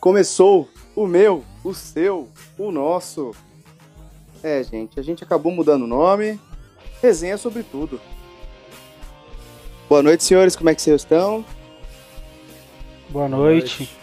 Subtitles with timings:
[0.00, 2.26] Começou o meu, o seu,
[2.58, 3.32] o nosso.
[4.42, 6.40] É, gente, a gente acabou mudando o nome.
[7.02, 8.00] Resenha sobre tudo.
[9.86, 10.56] Boa noite, senhores.
[10.56, 11.44] Como é que vocês estão?
[13.10, 13.94] Boa noite.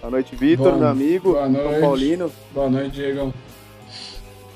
[0.00, 1.32] Boa noite, Vitor, meu amigo.
[1.32, 1.70] Boa noite.
[1.70, 2.32] São Paulino.
[2.54, 3.34] Boa noite, Diego.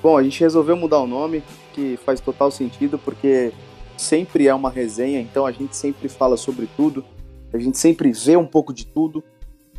[0.02, 1.42] Bom, a gente resolveu mudar o nome,
[1.74, 3.52] que faz total sentido, porque
[3.98, 7.04] sempre é uma resenha, então a gente sempre fala sobre tudo,
[7.52, 9.22] a gente sempre vê um pouco de tudo,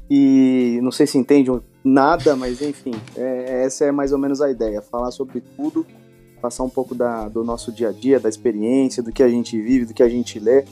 [0.09, 1.51] e não sei se entende
[1.83, 5.85] nada, mas enfim, é, essa é mais ou menos a ideia, falar sobre tudo,
[6.41, 9.59] passar um pouco da, do nosso dia a dia, da experiência, do que a gente
[9.61, 10.65] vive, do que a gente lê,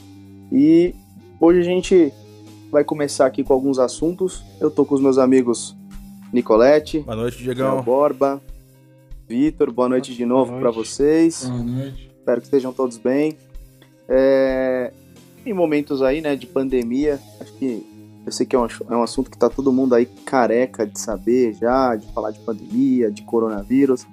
[0.50, 0.94] e
[1.40, 2.12] hoje a gente
[2.70, 5.76] vai começar aqui com alguns assuntos, eu tô com os meus amigos
[6.32, 7.82] Nicolete, Boa noite, Diegão.
[7.82, 8.40] Borba,
[9.28, 11.44] Vitor, boa noite de novo para vocês.
[11.48, 12.10] Boa noite.
[12.18, 13.36] Espero que estejam todos bem.
[14.08, 14.92] É,
[15.44, 17.84] Em momentos aí, né, de pandemia, acho que
[18.26, 20.98] eu sei que é um, é um assunto que tá todo mundo aí careca de
[20.98, 24.04] saber já, de falar de pandemia, de coronavírus.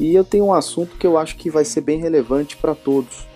[0.00, 3.26] E eu tenho um assunto que eu acho que vai ser bem relevante para todos.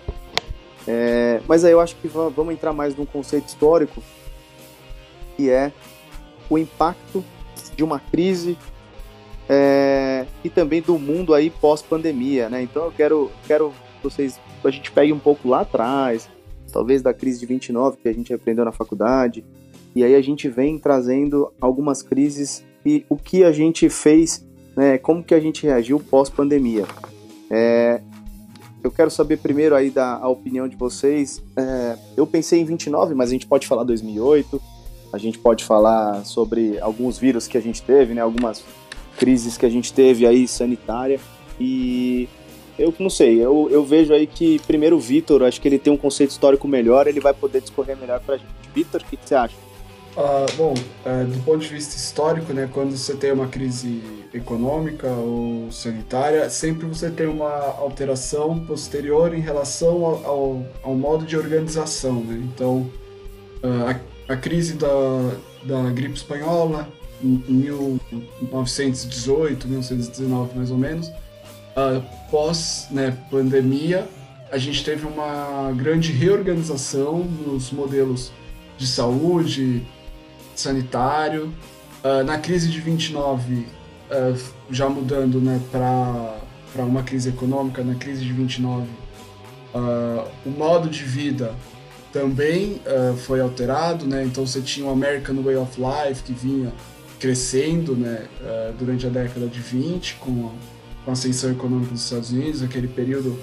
[0.87, 4.01] É, Mas aí eu acho que va- vamos entrar mais num conceito histórico,
[5.37, 5.71] que é
[6.49, 7.23] o impacto
[7.75, 8.57] de uma crise
[9.47, 12.61] é, e também do mundo aí pós-pandemia, né?
[12.63, 16.27] Então eu quero, quero que vocês, a gente pegue um pouco lá atrás,
[16.71, 19.43] talvez da crise de 29 que a gente aprendeu na faculdade,
[19.95, 24.97] e aí a gente vem trazendo algumas crises e o que a gente fez, né?
[24.97, 26.85] Como que a gente reagiu pós-pandemia?
[27.49, 28.01] É,
[28.83, 31.43] eu quero saber primeiro aí da a opinião de vocês.
[31.55, 34.61] É, eu pensei em 29, mas a gente pode falar 2008.
[35.13, 38.21] A gente pode falar sobre alguns vírus que a gente teve, né?
[38.21, 38.63] Algumas
[39.17, 41.19] crises que a gente teve aí sanitária
[41.59, 42.27] e
[42.79, 45.93] eu não sei, eu, eu vejo aí que primeiro o Vitor, acho que ele tem
[45.93, 48.49] um conceito histórico melhor, ele vai poder discorrer melhor pra gente.
[48.73, 49.55] Vitor, o que, que você acha?
[50.17, 50.73] Ah, bom,
[51.05, 56.49] é, do ponto de vista histórico, né, quando você tem uma crise econômica ou sanitária,
[56.49, 62.21] sempre você tem uma alteração posterior em relação ao, ao, ao modo de organização.
[62.23, 62.41] Né?
[62.53, 62.89] Então,
[63.63, 64.89] ah, a, a crise da,
[65.63, 66.89] da gripe espanhola,
[67.23, 71.09] em, em 1918, 1919 mais ou menos,
[71.75, 74.07] ah, pós né, pandemia,
[74.51, 78.33] a gente teve uma grande reorganização nos modelos
[78.77, 79.81] de saúde,
[80.61, 81.53] sanitário.
[82.03, 83.67] Ah, na crise de 29,
[84.09, 84.33] ah,
[84.69, 88.87] já mudando né, para uma crise econômica, na crise de 29,
[89.73, 91.53] ah, o modo de vida
[92.11, 94.23] também ah, foi alterado, né?
[94.23, 96.71] Então você tinha o American Way of Life que vinha
[97.19, 102.03] crescendo né, ah, durante a década de 20 com a, com a ascensão econômica dos
[102.03, 103.37] Estados Unidos, aquele período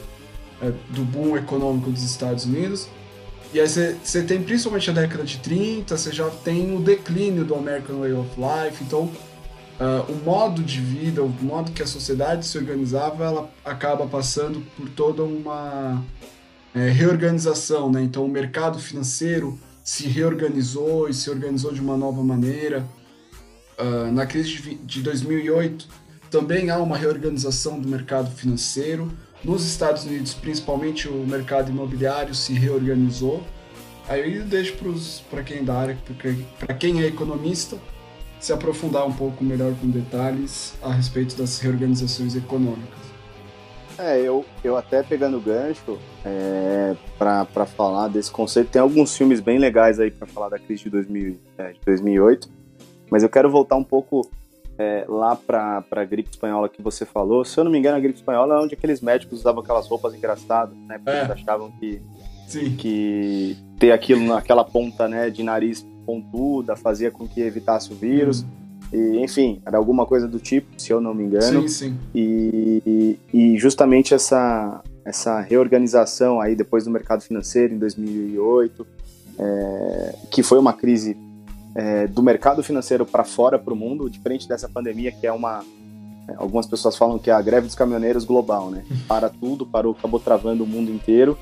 [0.61, 2.89] ah, do boom econômico dos Estados Unidos.
[3.53, 7.55] E aí você tem principalmente a década de 30, você já tem o declínio do
[7.55, 9.11] American Way of Life, então
[9.81, 14.61] ah, o modo de vida, o modo que a sociedade se organizava, ela acaba passando
[14.77, 16.05] por toda uma
[16.75, 18.03] eh, reorganização, né?
[18.03, 22.85] Então o mercado financeiro se reorganizou e se organizou de uma nova maneira.
[23.79, 25.87] Ah, na crise de, de 2008
[26.31, 29.11] também há uma reorganização do mercado financeiro.
[29.45, 33.43] Nos Estados Unidos, principalmente o mercado imobiliário se reorganizou.
[34.09, 34.77] Aí eu deixo
[35.31, 35.99] para quem é da área,
[36.59, 37.77] para quem é economista,
[38.41, 43.09] se aprofundar um pouco melhor com detalhes a respeito das reorganizações econômicas.
[43.99, 49.41] É, eu, eu até pegando o gancho é, pra falar desse conceito, tem alguns filmes
[49.41, 52.49] bem legais aí pra falar da crise de, 2000, é, de 2008,
[53.11, 54.31] mas eu quero voltar um pouco
[54.79, 57.45] é, lá pra, pra gripe espanhola que você falou.
[57.45, 60.15] Se eu não me engano, a gripe espanhola é onde aqueles médicos usavam aquelas roupas
[60.15, 60.99] engraçadas, né?
[60.99, 61.19] Porque É.
[61.21, 62.01] eles achavam que,
[62.47, 62.77] Sim.
[62.77, 68.45] que ter aquilo naquela ponta né, de nariz pontuda fazia com que evitasse o vírus.
[68.93, 71.69] E, enfim, era alguma coisa do tipo, se eu não me engano.
[71.69, 71.99] Sim, sim.
[72.15, 78.87] E, e justamente essa, essa reorganização aí depois do mercado financeiro em 2008,
[79.39, 81.15] é, que foi uma crise
[81.75, 85.63] é, do mercado financeiro para fora para o mundo, diferente dessa pandemia que é uma
[86.29, 88.85] é, algumas pessoas falam que é a greve dos caminhoneiros global, né?
[89.09, 91.39] Para tudo, parou, acabou travando o mundo inteiro.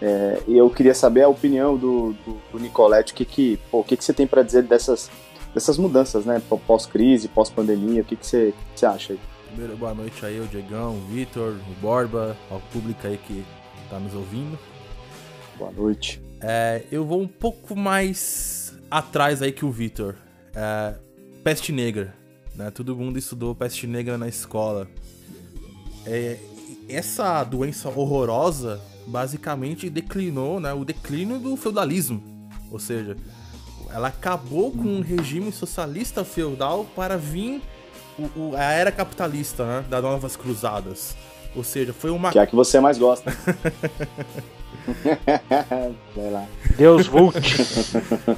[0.00, 3.80] É, e eu queria saber a opinião do, do, do Nicolette, o que que, pô,
[3.80, 5.10] o que que você tem para dizer dessas
[5.54, 6.40] dessas mudanças, né?
[6.66, 9.20] Pós-crise, pós-pandemia, o que que você, que você acha aí?
[9.48, 13.44] Primeiro, boa noite aí, o Diegão, o Vitor, o Borba, ao público aí que
[13.90, 14.56] tá nos ouvindo.
[15.58, 16.22] Boa noite.
[16.40, 18.59] É, eu vou um pouco mais
[18.90, 20.14] atrás aí que o Vitor.
[20.54, 20.94] É,
[21.44, 22.14] peste negra,
[22.54, 22.70] né?
[22.70, 24.88] Todo mundo estudou peste negra na escola.
[26.06, 26.38] É,
[26.88, 30.72] essa doença horrorosa basicamente declinou, né?
[30.72, 32.22] O declínio do feudalismo.
[32.70, 33.16] Ou seja,
[33.92, 37.60] Ela acabou com um regime socialista feudal para vir
[38.18, 39.84] o, o, a era capitalista, né?
[39.88, 41.16] Das novas cruzadas.
[41.56, 42.30] Ou seja, foi uma.
[42.30, 43.32] Que é a que você mais gosta.
[46.16, 46.46] Vai lá.
[46.76, 47.56] Deus volte.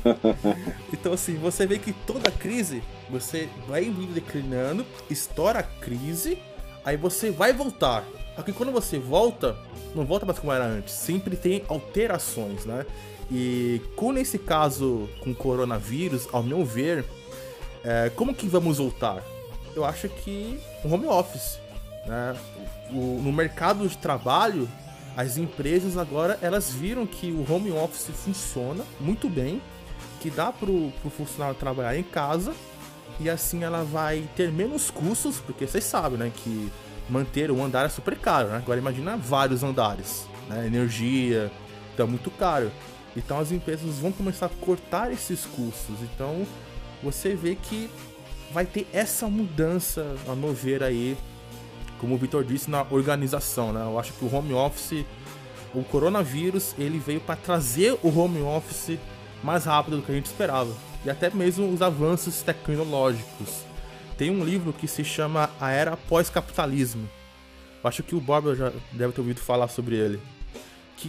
[0.92, 6.38] então, assim, você vê que toda crise, você vai declinando, estoura a crise,
[6.84, 8.04] aí você vai voltar.
[8.34, 9.56] Só que quando você volta,
[9.94, 10.94] não volta mais como era antes.
[10.94, 12.86] Sempre tem alterações, né?
[13.30, 17.04] E com nesse caso com o coronavírus, ao meu ver,
[17.84, 19.22] é, como que vamos voltar?
[19.74, 21.58] Eu acho que o home office.
[22.06, 22.36] Né?
[22.90, 24.68] O, no mercado de trabalho,
[25.16, 29.60] as empresas agora elas viram que o home office funciona muito bem,
[30.20, 32.54] que dá para o funcionário trabalhar em casa
[33.20, 36.70] e assim ela vai ter menos custos, porque vocês sabem, né, que
[37.08, 38.56] manter um andar é super caro, né?
[38.56, 40.66] Agora imagina vários andares, né?
[40.66, 41.50] Energia,
[41.92, 42.70] então é muito caro.
[43.16, 45.96] Então as empresas vão começar a cortar esses custos.
[46.02, 46.46] Então
[47.02, 47.90] você vê que
[48.52, 51.16] vai ter essa mudança, a meu ver aí,
[52.02, 53.80] como o Vitor disse, na organização, né?
[53.80, 55.06] Eu acho que o home office,
[55.72, 58.98] o coronavírus, ele veio para trazer o home office
[59.40, 60.76] mais rápido do que a gente esperava.
[61.04, 63.62] E até mesmo os avanços tecnológicos.
[64.18, 67.08] Tem um livro que se chama A Era Pós-Capitalismo.
[67.84, 70.20] Acho que o Bob já deve ter ouvido falar sobre ele.
[70.96, 71.08] Que,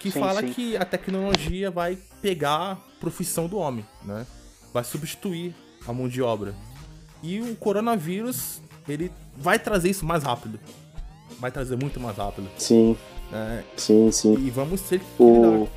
[0.00, 0.52] que sim, fala sim.
[0.52, 4.26] que a tecnologia vai pegar a profissão do homem, né?
[4.74, 5.54] Vai substituir
[5.86, 6.56] a mão de obra.
[7.22, 10.58] E o coronavírus ele vai trazer isso mais rápido.
[11.38, 12.48] Vai trazer muito mais rápido.
[12.56, 12.96] Sim.
[13.32, 14.34] É, sim, sim.
[14.34, 15.68] E vamos ser o...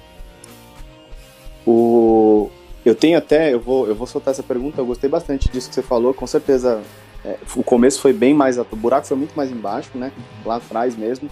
[1.65, 2.49] o
[2.83, 5.75] eu tenho até, eu vou, eu vou soltar essa pergunta, eu gostei bastante disso que
[5.75, 6.81] você falou, com certeza
[7.23, 10.11] é, o começo foi bem mais, o buraco foi muito mais embaixo, né,
[10.43, 11.29] lá atrás mesmo,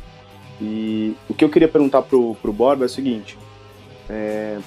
[0.61, 3.35] e o que eu queria perguntar pro, pro Borba é o seguinte,
[4.07, 4.59] é,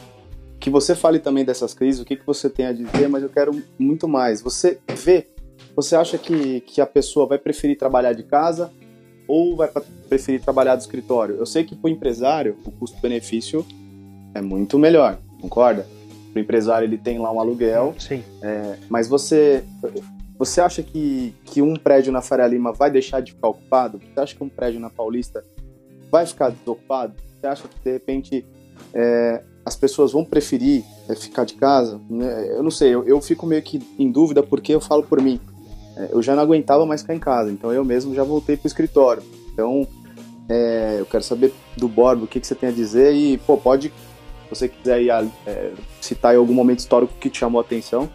[0.59, 3.29] que você fale também dessas crises, o que, que você tem a dizer, mas eu
[3.29, 5.29] quero muito mais, você vê
[5.75, 8.71] você acha que, que a pessoa vai preferir trabalhar de casa
[9.27, 9.71] ou vai
[10.09, 11.37] preferir trabalhar do escritório?
[11.37, 13.65] Eu sei que para o empresário o custo-benefício
[14.35, 15.87] é muito melhor, concorda?
[16.33, 17.95] Para o empresário ele tem lá um aluguel.
[17.99, 18.23] Sim.
[18.43, 19.65] É, mas você
[20.39, 23.99] você acha que, que um prédio na Faria Lima vai deixar de ficar ocupado?
[23.99, 25.45] Você acha que um prédio na Paulista
[26.11, 27.15] vai ficar desocupado?
[27.41, 28.45] Você acha que de repente
[28.93, 32.01] é, as pessoas vão preferir é, ficar de casa?
[32.57, 35.41] Eu não sei, eu, eu fico meio que em dúvida porque eu falo por mim.
[35.97, 38.67] É, eu já não aguentava mais ficar em casa, então eu mesmo já voltei pro
[38.67, 39.23] escritório.
[39.53, 39.87] Então,
[40.49, 43.57] é, eu quero saber do Borba o que, que você tem a dizer e, pô,
[43.57, 45.11] pode, se você quiser aí,
[45.47, 48.09] é, citar em algum momento histórico que te chamou a atenção.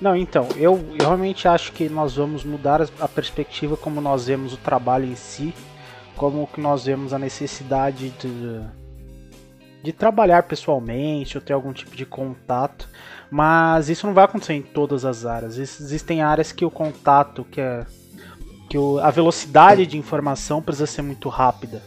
[0.00, 4.52] Não, então, eu, eu realmente acho que nós vamos mudar a perspectiva como nós vemos
[4.52, 5.54] o trabalho em si,
[6.14, 8.60] como que nós vemos a necessidade de,
[9.86, 12.88] de trabalhar pessoalmente ou ter algum tipo de contato.
[13.30, 15.58] Mas isso não vai acontecer em todas as áreas.
[15.58, 17.86] Existem áreas que o contato, que, é,
[18.68, 21.80] que o, a velocidade de informação precisa ser muito rápida.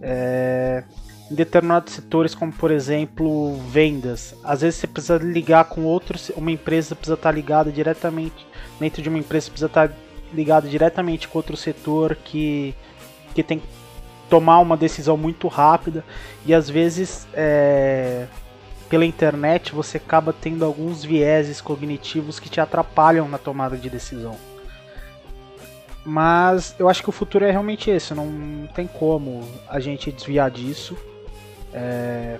[0.00, 0.84] É,
[1.30, 6.50] em determinados setores, como por exemplo vendas, às vezes você precisa ligar com outro, uma
[6.50, 8.46] empresa precisa estar ligada diretamente
[8.78, 9.92] dentro de uma empresa precisa estar
[10.34, 12.74] ligada diretamente com outro setor que
[13.34, 13.62] que tem
[14.32, 16.02] tomar uma decisão muito rápida
[16.46, 18.26] e às vezes é,
[18.88, 24.38] pela internet você acaba tendo alguns vieses cognitivos que te atrapalham na tomada de decisão.
[26.02, 30.50] Mas eu acho que o futuro é realmente esse, não tem como a gente desviar
[30.50, 30.96] disso.
[31.74, 32.38] É...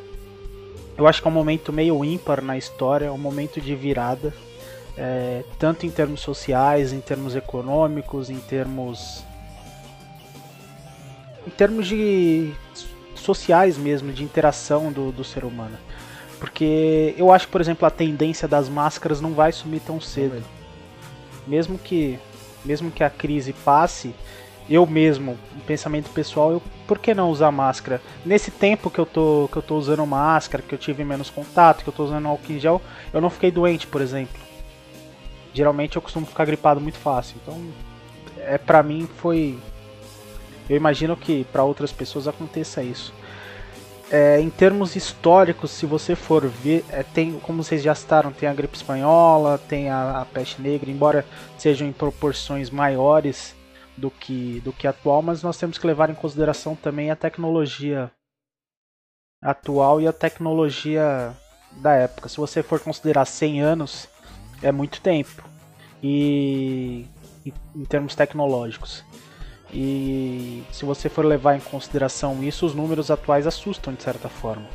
[0.97, 4.33] Eu acho que é um momento meio ímpar na história, é um momento de virada,
[4.97, 5.45] é...
[5.59, 9.23] tanto em termos sociais, em termos econômicos, em termos.
[11.47, 12.53] Em termos de
[13.15, 15.77] sociais mesmo, de interação do, do ser humano.
[16.39, 20.43] Porque eu acho que, por exemplo, a tendência das máscaras não vai sumir tão cedo.
[21.47, 22.19] Mesmo que,
[22.65, 24.15] mesmo que a crise passe,
[24.69, 28.01] eu mesmo, um pensamento pessoal, eu, por que não usar máscara?
[28.25, 31.83] Nesse tempo que eu tô que eu tô usando máscara, que eu tive menos contato,
[31.83, 32.83] que eu tô usando álcool em gel,
[33.13, 34.41] eu não fiquei doente, por exemplo.
[35.55, 37.37] Geralmente eu costumo ficar gripado muito fácil.
[37.43, 37.61] Então,
[38.39, 39.59] é para mim foi
[40.69, 43.13] eu imagino que para outras pessoas aconteça isso.
[44.11, 48.47] É, em termos históricos, se você for ver, é, tem, como vocês já citaram, tem
[48.47, 51.25] a gripe espanhola, tem a, a, peste negra, embora
[51.57, 53.55] sejam em proporções maiores
[53.97, 58.11] do que, do que atual, mas nós temos que levar em consideração também a tecnologia
[59.41, 61.35] atual e a tecnologia
[61.73, 62.29] da época.
[62.29, 64.09] Se você for considerar 100 anos,
[64.63, 65.43] é muito tempo.
[66.03, 67.07] E
[67.75, 69.05] em termos tecnológicos.
[69.73, 74.69] E se você for levar em consideração isso, os números atuais assustam de certa forma.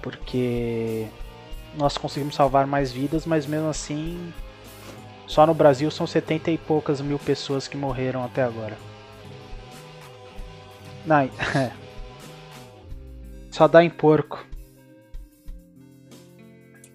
[0.00, 1.06] Porque
[1.76, 4.32] nós conseguimos salvar mais vidas, mas mesmo assim,
[5.26, 8.76] só no Brasil são 70 e poucas mil pessoas que morreram até agora.
[11.04, 11.28] Não.
[13.50, 14.46] Só dá em porco.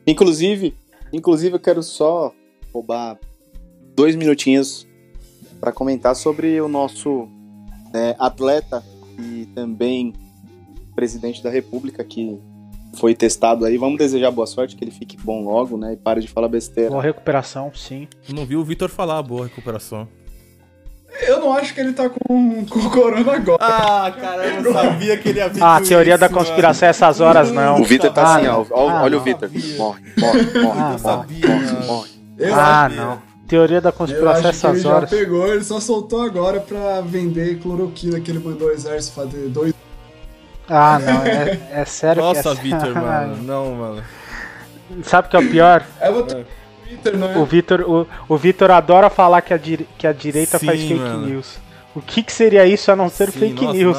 [0.08, 0.76] Inclusive,
[1.14, 2.34] inclusive eu quero só
[2.74, 3.20] roubar
[3.96, 4.88] dois minutinhos
[5.60, 7.28] para comentar sobre o nosso
[7.94, 8.84] é, atleta
[9.20, 10.14] e também
[10.96, 12.40] presidente da República que
[12.98, 13.78] foi testado aí.
[13.78, 15.94] Vamos desejar boa sorte, que ele fique bom logo, né?
[15.94, 16.90] E pare de falar besteira.
[16.90, 18.08] Boa recuperação, sim.
[18.30, 20.08] Não vi o Vitor falar boa recuperação.
[21.22, 23.58] Eu não acho que ele tá com, com corona agora.
[23.62, 26.86] Ah, cara, eu não sabia que ele ia vir Ah, com teoria isso, da conspiração
[26.88, 27.82] é essas horas não.
[27.82, 28.68] O Vitor tá Ah, assim, não.
[28.72, 28.90] ó.
[28.90, 29.18] Ah, olha não.
[29.20, 29.50] o Vitor.
[29.78, 31.86] Morre, morre, morre, Ah, morre, sabia, morre, mano.
[31.88, 32.10] morre.
[32.38, 33.22] Eu Ah, acho, não.
[33.48, 35.10] Teoria da conspiração é acho que ele essas já horas.
[35.10, 39.74] pegou, ele só soltou agora pra vender cloroquina que ele mandou ao exército fazer dois.
[40.70, 42.56] Ah, não, é, é sério que Nossa, é...
[42.56, 43.38] Vitor, mano.
[43.44, 44.04] Não, mano.
[45.04, 45.86] Sabe o que é o pior?
[46.02, 46.46] É botar no
[46.90, 47.38] Twitter, não é?
[47.38, 50.80] O Vitor, o, o Vitor adora falar que a, dire- que a direita Sim, faz
[50.82, 51.26] fake mano.
[51.28, 51.58] news.
[51.96, 53.98] O que, que seria isso a não ser Sim, fake nossa, news?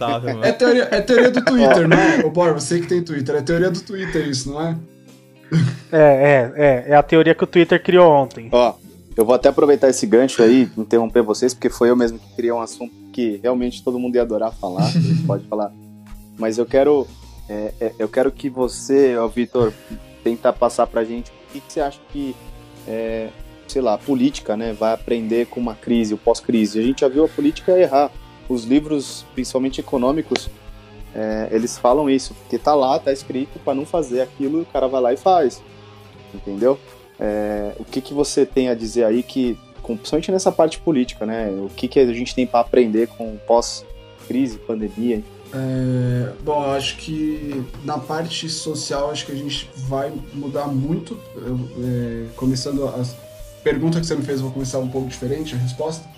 [0.00, 0.44] Não, mano.
[0.44, 2.24] É teoria, é teoria do Twitter, não é?
[2.24, 4.76] Ô, Bor, você que tem Twitter, é teoria do Twitter isso, não é?
[5.92, 6.84] É, é, é.
[6.92, 8.48] É a teoria que o Twitter criou ontem.
[8.52, 8.74] Ó,
[9.16, 12.52] eu vou até aproveitar esse gancho aí, interromper vocês, porque foi eu mesmo que criei
[12.52, 15.72] um assunto que realmente todo mundo ia adorar falar, a gente pode falar.
[16.38, 17.06] Mas eu quero,
[17.48, 19.72] é, é, eu quero que você, ó, Vitor,
[20.22, 22.36] tenta passar pra gente o que, que você acha que,
[22.86, 23.30] é,
[23.66, 26.78] sei lá, a política, né, vai aprender com uma crise, o pós-crise.
[26.78, 28.12] A gente já viu a política errar.
[28.48, 30.48] Os livros, principalmente econômicos,
[31.18, 34.86] é, eles falam isso, porque tá lá, tá escrito pra não fazer aquilo, o cara
[34.86, 35.60] vai lá e faz.
[36.32, 36.78] Entendeu?
[37.18, 41.48] É, o que, que você tem a dizer aí que, principalmente nessa parte política, né?
[41.50, 45.24] O que, que a gente tem para aprender com pós-crise, pandemia?
[45.52, 51.18] É, bom, acho que na parte social, acho que a gente vai mudar muito.
[51.36, 53.04] É, começando a
[53.64, 56.08] pergunta que você me fez, vou começar um pouco diferente a resposta,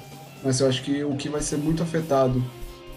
[0.45, 2.45] mas eu acho que o que vai ser muito afetado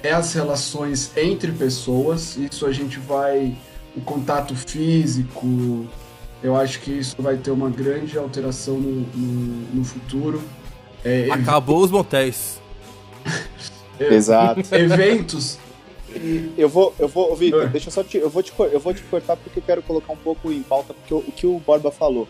[0.03, 2.35] é as relações entre pessoas.
[2.35, 3.55] Isso a gente vai.
[3.95, 5.85] O contato físico,
[6.41, 10.41] eu acho que isso vai ter uma grande alteração no, no, no futuro.
[11.05, 12.59] É, Acabou os motéis.
[13.99, 14.61] é, Exato.
[14.73, 15.59] eventos.
[16.57, 19.01] Eu vou, eu vou, Vitor, deixa eu só te, eu vou te, eu vou te
[19.03, 21.91] cortar porque eu quero colocar um pouco em pauta porque o, o que o Borba
[21.91, 22.27] falou.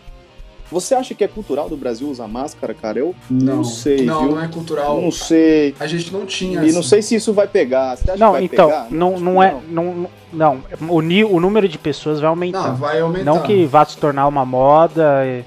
[0.70, 2.98] Você acha que é cultural do Brasil usar máscara, cara?
[2.98, 4.32] Eu Não, sei, não, viu?
[4.32, 5.00] não é cultural.
[5.00, 5.74] não sei.
[5.78, 6.60] A gente não tinha.
[6.64, 7.96] E não essa- sei se isso vai pegar.
[7.96, 8.86] Você acha Não, que vai então, pegar?
[8.90, 9.56] não, não que é.
[9.68, 10.96] Não, não, o,
[11.36, 12.68] o número de pessoas vai aumentar.
[12.68, 13.24] Não, vai aumentar.
[13.24, 15.24] Não que vá se tornar uma moda.
[15.24, 15.44] é,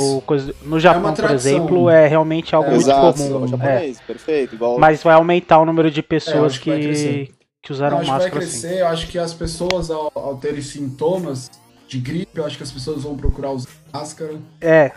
[0.00, 1.52] ou coisa, no Japão, por tradição.
[1.52, 3.40] exemplo, é realmente algo É, muito Exato, comum.
[3.42, 3.48] o é.
[3.48, 4.54] japonês, perfeito.
[4.54, 7.30] Igual Mas vai aumentar o número de pessoas que que,
[7.60, 8.60] que eu usaram acho que vai máscara assim.
[8.62, 8.80] crescer.
[8.80, 11.50] Eu acho que as pessoas, ao, ao terem sintomas
[11.94, 14.34] de gripe, eu acho que as pessoas vão procurar usar máscara.
[14.60, 14.90] É,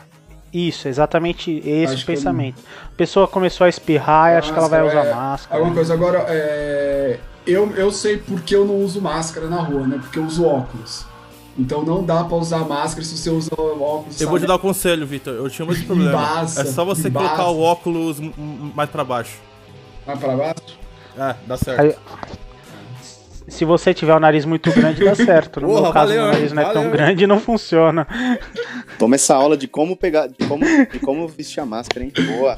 [0.51, 2.60] isso, exatamente esse Acho o que eu pensamento.
[2.86, 5.56] A pessoa começou a espirrar e acho que ela vai usar é, máscara.
[5.60, 5.94] Alguma coisa.
[5.94, 10.00] Agora, é, eu, eu sei porque eu não uso máscara na rua, né?
[10.01, 11.06] Porque eu uso óculos.
[11.60, 14.20] Então não dá pra usar máscara se você usa óculos.
[14.20, 14.48] Eu vou te sabe?
[14.48, 15.34] dar um conselho, Vitor.
[15.34, 16.12] Eu tinha esse problema.
[16.12, 17.27] Embaça, é só você embaça.
[17.27, 18.18] colocar o óculos
[18.75, 19.38] mais pra baixo.
[20.06, 20.80] Vai pra baixo?
[21.18, 21.80] É, dá certo.
[21.82, 21.96] Aí-
[23.48, 25.62] Se você tiver o nariz muito grande, dá certo.
[25.62, 26.82] No Porra, meu caso, valeu, o nariz não é valeu.
[26.82, 28.08] tão grande e não funciona.
[29.00, 32.12] Toma essa aula de como pegar, de como, de como vestir a máscara, hein?
[32.38, 32.58] Boa.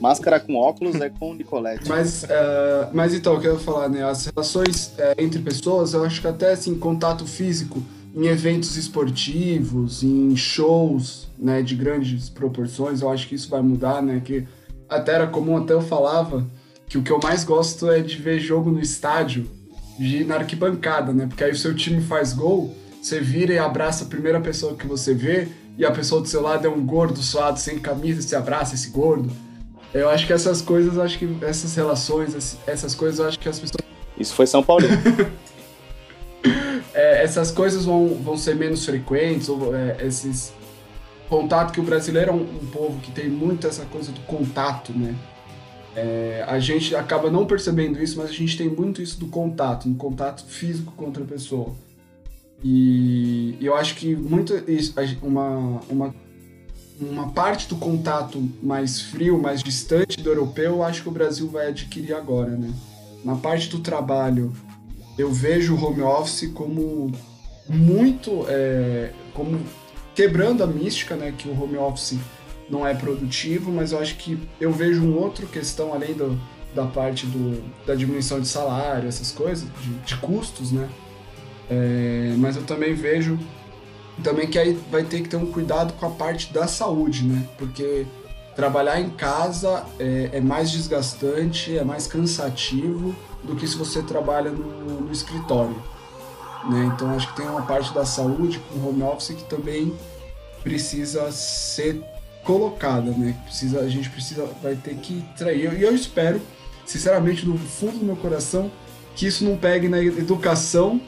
[0.00, 1.88] Máscara com óculos é com Nicolette.
[1.88, 4.04] Mas, é, mas então, o que eu ia falar, né?
[4.04, 7.82] As relações é, entre pessoas, eu acho que até assim, contato físico
[8.14, 14.02] em eventos esportivos, em shows, né, de grandes proporções, eu acho que isso vai mudar,
[14.02, 14.20] né?
[14.24, 14.46] Que
[14.88, 16.46] até era comum, até eu falava
[16.88, 19.48] que o que eu mais gosto é de ver jogo no estádio,
[19.98, 21.26] de ir na arquibancada, né?
[21.26, 24.86] Porque aí o seu time faz gol, você vira e abraça a primeira pessoa que
[24.86, 28.34] você vê, e a pessoa do seu lado é um gordo suado sem camisa, você
[28.36, 29.30] abraça esse gordo.
[29.92, 33.48] Eu acho que essas coisas, acho que essas relações, ess- essas coisas, eu acho que
[33.48, 33.84] as pessoas.
[34.18, 34.84] Isso foi São Paulo.
[36.94, 40.52] é, essas coisas vão, vão ser menos frequentes, ou é, esses
[41.28, 44.92] contato que o brasileiro é um, um povo que tem muito essa coisa do contato,
[44.92, 45.14] né?
[45.96, 49.88] É, a gente acaba não percebendo isso, mas a gente tem muito isso do contato,
[49.88, 51.74] no contato físico com outra pessoa.
[52.62, 56.14] E eu acho que muito isso, a gen- uma, uma,
[57.00, 61.48] uma parte do contato mais frio, mais distante do europeu, eu acho que o Brasil
[61.48, 62.70] vai adquirir agora, né?
[63.24, 64.52] Na parte do trabalho,
[65.16, 67.10] eu vejo o home office como
[67.68, 69.58] muito é, como
[70.14, 72.18] quebrando a mística, né, que o home office
[72.68, 76.38] não é produtivo, mas eu acho que eu vejo um outro questão além do,
[76.74, 80.88] da parte do, da diminuição de salário, essas coisas, de, de custos, né?
[81.68, 83.38] É, mas eu também vejo
[84.22, 87.46] também que aí vai ter que ter um cuidado com a parte da saúde, né?
[87.58, 88.06] Porque
[88.54, 94.50] trabalhar em casa é, é mais desgastante, é mais cansativo do que se você trabalha
[94.50, 95.76] no, no escritório.
[96.70, 96.90] Né?
[96.94, 99.94] Então acho que tem uma parte da saúde com home office que também
[100.62, 102.02] precisa ser
[102.46, 103.36] colocada, né?
[103.44, 105.60] Precisa, a gente precisa, vai ter que trair.
[105.60, 106.40] E eu, eu espero,
[106.86, 108.70] sinceramente, no fundo do meu coração,
[109.16, 111.00] que isso não pegue na educação,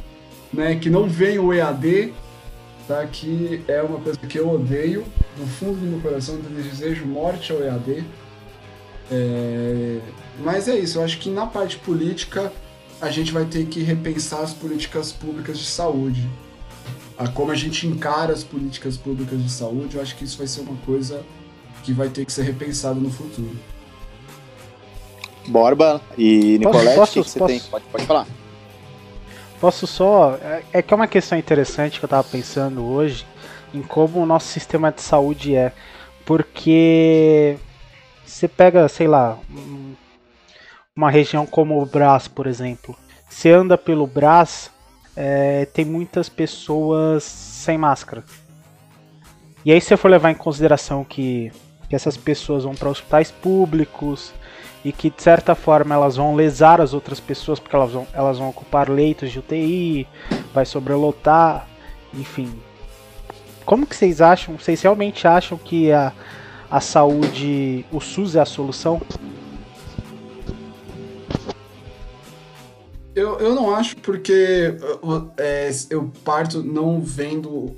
[0.52, 0.74] né?
[0.76, 2.12] Que não venha o EAD,
[2.88, 3.06] tá?
[3.06, 5.04] Que é uma coisa que eu odeio,
[5.38, 8.04] no fundo do meu coração, eu desejo morte ao EAD.
[9.10, 10.00] É...
[10.40, 12.52] Mas é isso, eu acho que na parte política
[13.00, 16.28] a gente vai ter que repensar as políticas públicas de saúde.
[17.18, 20.46] A como a gente encara as políticas públicas de saúde, eu acho que isso vai
[20.46, 21.24] ser uma coisa
[21.82, 23.56] que vai ter que ser repensada no futuro.
[25.48, 27.60] Borba e Nicolette, posso, o que, você posso, tem?
[27.70, 28.26] Pode, pode falar.
[29.60, 30.38] Posso só.
[30.40, 33.26] É, é que é uma questão interessante que eu estava pensando hoje
[33.74, 35.72] em como o nosso sistema de saúde é.
[36.24, 37.58] Porque
[38.24, 39.38] você pega, sei lá,
[40.94, 42.94] uma região como o Brás, por exemplo.
[43.28, 44.70] Você anda pelo Brás,
[45.20, 48.22] é, tem muitas pessoas sem máscara.
[49.64, 51.50] E aí, se você for levar em consideração que,
[51.88, 54.32] que essas pessoas vão para hospitais públicos
[54.84, 58.38] e que, de certa forma, elas vão lesar as outras pessoas porque elas vão, elas
[58.38, 60.06] vão ocupar leitos de UTI,
[60.54, 61.66] vai sobrelotar,
[62.14, 62.56] enfim.
[63.66, 64.56] Como que vocês acham?
[64.56, 66.12] Vocês realmente acham que a,
[66.70, 69.02] a saúde, o SUS é a solução?
[73.18, 74.76] Eu, eu não acho porque
[75.38, 77.74] é, eu parto não vendo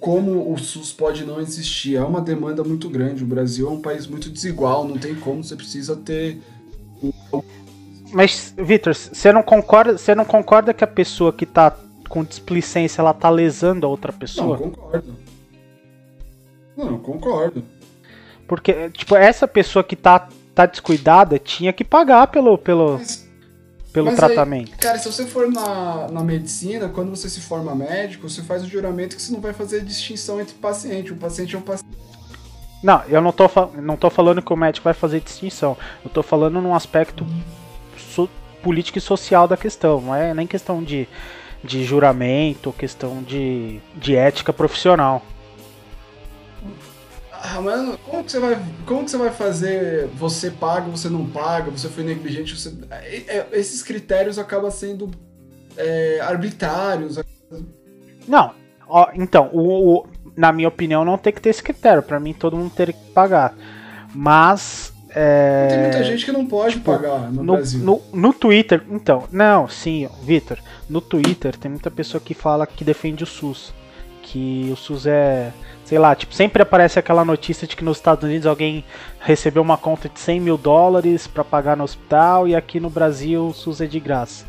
[0.00, 1.96] como o SUS pode não existir.
[1.96, 3.22] É uma demanda muito grande.
[3.22, 6.40] O Brasil é um país muito desigual, não tem como, você precisa ter.
[8.10, 11.76] Mas, Vitor, você não concorda, você não concorda que a pessoa que tá
[12.08, 14.56] com displicência ela tá lesando a outra pessoa?
[14.56, 15.14] Não, concordo.
[16.74, 17.64] Não, concordo.
[18.48, 23.23] Porque, tipo, essa pessoa que tá, tá descuidada tinha que pagar pelo, pelo, mas,
[23.94, 24.72] pelo mas tratamento.
[24.72, 28.64] Aí, cara, se você for na, na medicina, quando você se forma médico, você faz
[28.64, 31.12] o juramento que você não vai fazer distinção entre paciente.
[31.12, 31.96] O paciente é um paciente.
[32.82, 33.48] Não, eu não tô,
[33.80, 35.76] não tô falando que o médico vai fazer distinção.
[36.04, 37.24] Eu tô falando num aspecto
[37.96, 38.28] so,
[38.64, 40.00] político e social da questão.
[40.00, 41.06] Não é nem questão de,
[41.62, 45.22] de juramento, questão de, de ética profissional.
[47.54, 50.08] Ah, mano, como que você vai, como que você vai fazer?
[50.16, 52.74] Você paga, você não paga, você foi negligente, você...
[52.90, 55.08] É, é, esses critérios acabam sendo
[55.76, 57.20] é, arbitrários.
[58.26, 58.52] Não,
[58.88, 62.02] ó, então, o, o, na minha opinião, não tem que ter esse critério.
[62.02, 63.54] Para mim, todo mundo teria que pagar.
[64.12, 65.68] Mas é...
[65.68, 67.84] Tem muita gente que não pode tipo, pagar no, no, Brasil.
[67.84, 70.58] No, no Twitter, então, não, sim, Vitor.
[70.90, 73.72] No Twitter tem muita pessoa que fala que defende o SUS.
[74.22, 75.52] Que o SUS é
[75.94, 78.84] sei lá, tipo, sempre aparece aquela notícia de que nos Estados Unidos alguém
[79.20, 83.46] recebeu uma conta de 100 mil dólares para pagar no hospital e aqui no Brasil
[83.46, 84.44] o SUS é de graça.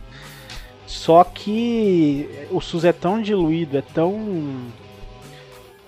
[0.88, 4.56] Só que o SUS é tão diluído, é tão.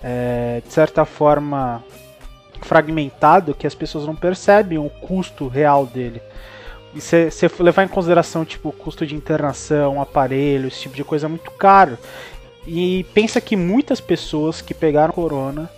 [0.00, 1.82] É, de certa forma
[2.62, 6.22] fragmentado que as pessoas não percebem o custo real dele.
[6.94, 11.02] E se você levar em consideração tipo o custo de internação, aparelho, esse tipo de
[11.02, 11.98] coisa é muito caro.
[12.70, 15.70] E pensa que muitas pessoas que pegaram corona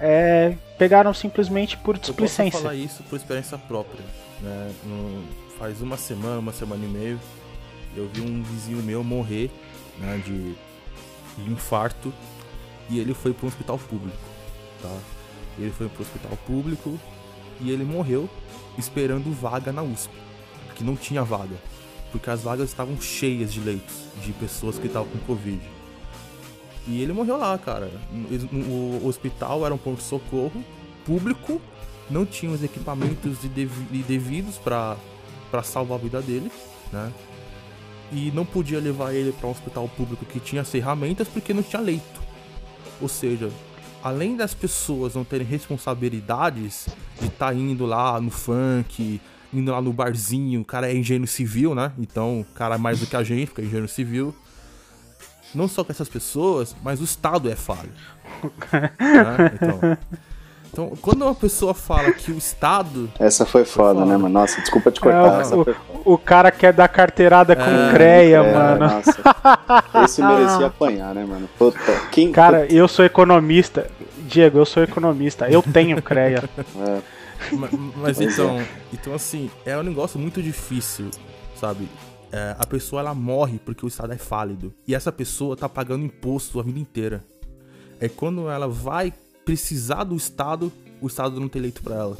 [0.00, 2.48] é, pegaram simplesmente por displicência.
[2.48, 4.04] Eu posso falar isso por experiência própria.
[4.40, 4.72] Né?
[4.84, 5.22] No,
[5.56, 7.20] faz uma semana, uma semana e meio,
[7.96, 9.48] eu vi um vizinho meu morrer
[10.00, 10.54] né, de,
[11.38, 12.12] de infarto
[12.90, 14.18] e ele foi para um hospital público.
[14.82, 14.98] Tá?
[15.56, 16.98] Ele foi para o hospital público
[17.60, 18.28] e ele morreu
[18.76, 20.10] esperando vaga na USP,
[20.74, 21.54] que não tinha vaga,
[22.10, 25.60] porque as vagas estavam cheias de leitos de pessoas que estavam com Covid.
[26.86, 27.90] E ele morreu lá, cara.
[28.12, 30.64] O hospital era um ponto-socorro
[31.04, 31.60] público,
[32.10, 33.38] não tinha os equipamentos
[34.06, 34.96] devidos para
[35.62, 36.50] salvar a vida dele,
[36.92, 37.12] né?
[38.10, 41.80] E não podia levar ele para um hospital público que tinha ferramentas porque não tinha
[41.80, 42.20] leito.
[43.00, 43.50] Ou seja,
[44.02, 49.20] além das pessoas não terem responsabilidades de estar tá indo lá no funk,
[49.52, 51.92] indo lá no barzinho, o cara é engenheiro civil, né?
[51.98, 54.34] Então, o cara é mais do que a gente, porque é engenheiro civil
[55.54, 57.92] não só com essas pessoas, mas o Estado é falho.
[58.72, 59.50] né?
[59.54, 59.98] então,
[60.72, 63.10] então, quando uma pessoa fala que o Estado.
[63.18, 64.30] Essa foi foda, foi né, mano?
[64.30, 65.42] Nossa, desculpa te cortar.
[65.42, 68.86] É, o, o, cara quer dar carteirada com é, creia, mano.
[68.86, 69.20] Nossa.
[70.02, 71.46] Esse merecia apanhar, né, mano?
[71.58, 71.78] Puta,
[72.10, 72.32] quem...
[72.32, 73.86] Cara, eu sou economista.
[74.20, 75.46] Diego, eu sou economista.
[75.50, 76.42] Eu tenho creia.
[76.80, 77.56] É.
[77.56, 78.66] Mas, mas então, é.
[78.92, 81.10] então, assim, é um negócio muito difícil,
[81.56, 81.88] sabe?
[82.32, 84.72] É, a pessoa ela morre porque o Estado é fálido.
[84.88, 87.22] E essa pessoa tá pagando imposto a vida inteira.
[88.00, 89.12] É quando ela vai
[89.44, 92.18] precisar do Estado, o Estado não tem leito para ela.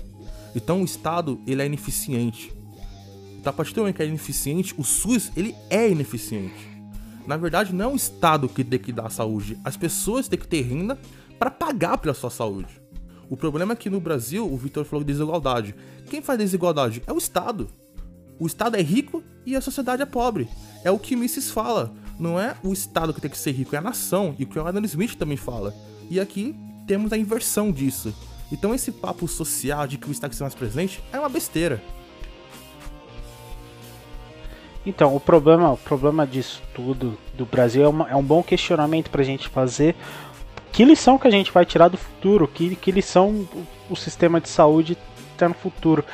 [0.55, 2.53] Então o Estado, ele é ineficiente.
[3.39, 6.71] Então, a partir do momento que é ineficiente, o SUS, ele é ineficiente.
[7.27, 9.59] Na verdade, não é o Estado que tem que dar a saúde.
[9.65, 10.97] As pessoas têm que ter renda
[11.39, 12.81] para pagar pela sua saúde.
[13.29, 15.75] O problema é que no Brasil, o Vitor falou de desigualdade.
[16.09, 17.03] Quem faz desigualdade?
[17.07, 17.69] É o Estado.
[18.43, 20.49] O Estado é rico e a sociedade é pobre.
[20.83, 21.95] É o que Mises fala.
[22.19, 24.35] Não é o Estado que tem que ser rico, é a nação.
[24.37, 25.73] E o que o Adam Smith também fala.
[26.11, 26.53] E aqui
[26.85, 28.13] temos a inversão disso.
[28.51, 31.29] Então esse papo social de que o Estado tem que ser mais presente é uma
[31.29, 31.81] besteira.
[34.85, 39.09] Então, o problema, o problema disso tudo do Brasil é, uma, é um bom questionamento
[39.09, 39.95] para a gente fazer.
[40.73, 42.49] Que lição que a gente vai tirar do futuro?
[42.49, 43.47] Que, que lição
[43.89, 44.99] o, sistema de saúde
[45.39, 46.05] tem no futuro?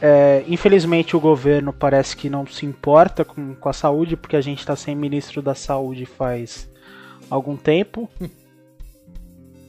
[0.00, 4.40] É, infelizmente o governo parece que não se importa com, com a saúde, porque a
[4.40, 6.68] gente está sem ministro da saúde faz
[7.30, 8.08] algum tempo.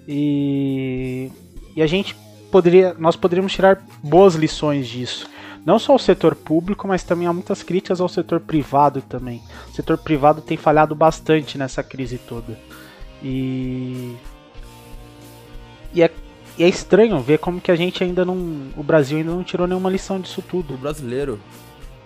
[0.09, 1.29] E,
[1.75, 2.15] e a gente
[2.49, 5.29] poderia, nós poderíamos tirar boas lições disso.
[5.65, 9.43] Não só o setor público, mas também há muitas críticas ao setor privado também.
[9.69, 12.57] O setor privado tem falhado bastante nessa crise toda.
[13.21, 14.15] E,
[15.93, 16.09] e é
[16.57, 18.35] e é estranho ver como que a gente ainda não.
[18.75, 20.73] O Brasil ainda não tirou nenhuma lição disso tudo.
[20.73, 21.39] O brasileiro.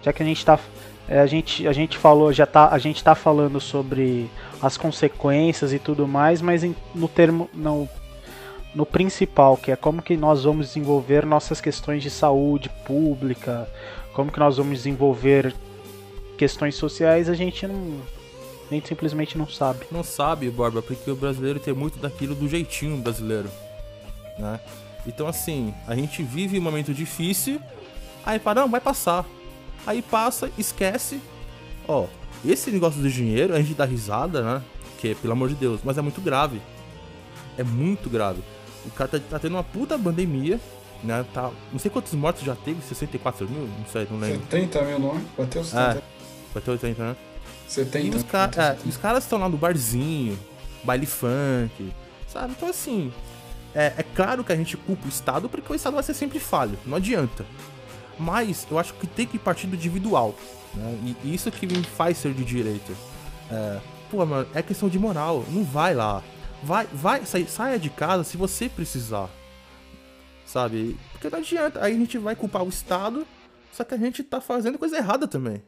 [0.04, 0.60] Já que a gente tá.
[1.08, 2.68] É, a, gente, a gente falou, já tá.
[2.70, 4.30] A gente tá falando sobre
[4.62, 7.50] as consequências e tudo mais, mas em, no termo.
[7.54, 7.88] No,
[8.76, 13.70] no principal, que é como que nós vamos desenvolver nossas questões de saúde pública,
[14.14, 15.54] como que nós vamos desenvolver
[16.38, 18.02] questões sociais, a gente não.
[18.70, 19.86] A gente simplesmente não sabe.
[19.92, 23.50] Não sabe, Borba, porque o brasileiro tem muito daquilo do jeitinho brasileiro
[24.38, 24.60] né?
[25.06, 27.60] Então assim, a gente vive um momento difícil,
[28.26, 29.26] aí para não, vai passar.
[29.86, 31.20] Aí passa, esquece.
[31.88, 32.08] Ó,
[32.46, 34.62] esse negócio do dinheiro, a gente dá risada, né?
[35.00, 36.62] Que pelo amor de Deus, mas é muito grave.
[37.58, 38.42] É muito grave.
[38.86, 40.60] O cara tá, tá tendo uma puta pandemia,
[41.04, 41.26] né?
[41.34, 43.68] Tá, não sei quantos mortos já teve, 64 mil?
[43.68, 44.42] Não sei, não lembro.
[44.50, 45.22] 70 mil, não é?
[45.38, 45.98] Bateu 70.
[45.98, 46.02] É,
[46.54, 47.16] bateu 80, né?
[47.68, 48.06] 70.
[48.06, 50.38] E os, ca é, os caras estão lá no barzinho,
[50.84, 51.92] baile funk,
[52.28, 52.54] sabe?
[52.56, 53.12] Então assim,
[53.74, 56.40] é, é claro que a gente culpa o Estado porque o Estado vai ser sempre
[56.40, 57.46] falho, não adianta.
[58.20, 60.36] Mas eu acho que tem que partir do individual.
[60.74, 61.16] Né?
[61.24, 62.94] E isso que me faz ser de direita.
[63.50, 63.80] É,
[64.10, 65.44] pô, mano, é questão de moral.
[65.50, 66.22] Não vai lá.
[66.64, 69.30] Vai, vai, sai, saia de casa se você precisar.
[70.46, 70.98] Sabe?
[71.14, 71.84] Porque não adianta.
[71.84, 73.26] Aí a gente vai culpar o Estado,
[73.72, 75.64] só que a gente tá fazendo coisa errada também.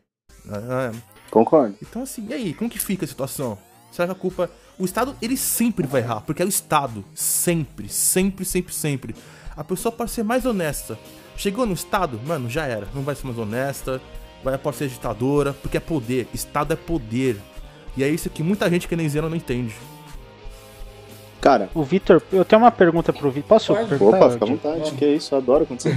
[0.48, 1.02] É, é.
[1.32, 1.76] Concordo.
[1.82, 3.58] Então assim, e aí, como que fica a situação?
[3.92, 7.04] Será que a culpa o Estado, ele sempre vai errar, porque é o Estado.
[7.14, 9.16] Sempre, sempre, sempre, sempre.
[9.56, 10.98] A pessoa pode ser mais honesta.
[11.38, 12.88] Chegou no Estado, mano, já era.
[12.94, 14.02] Não vai ser mais honesta,
[14.44, 16.28] vai pode ser ditadora, porque é poder.
[16.34, 17.38] Estado é poder.
[17.96, 19.74] E é isso que muita gente que nem zero não entende.
[21.40, 21.70] Cara.
[21.76, 23.50] O Vitor, eu tenho uma pergunta pro Vitor.
[23.50, 23.90] Posso Pode.
[23.90, 24.18] perguntar?
[24.18, 24.92] Opa, fica à vontade.
[24.94, 25.90] Que é isso, eu adoro quando você.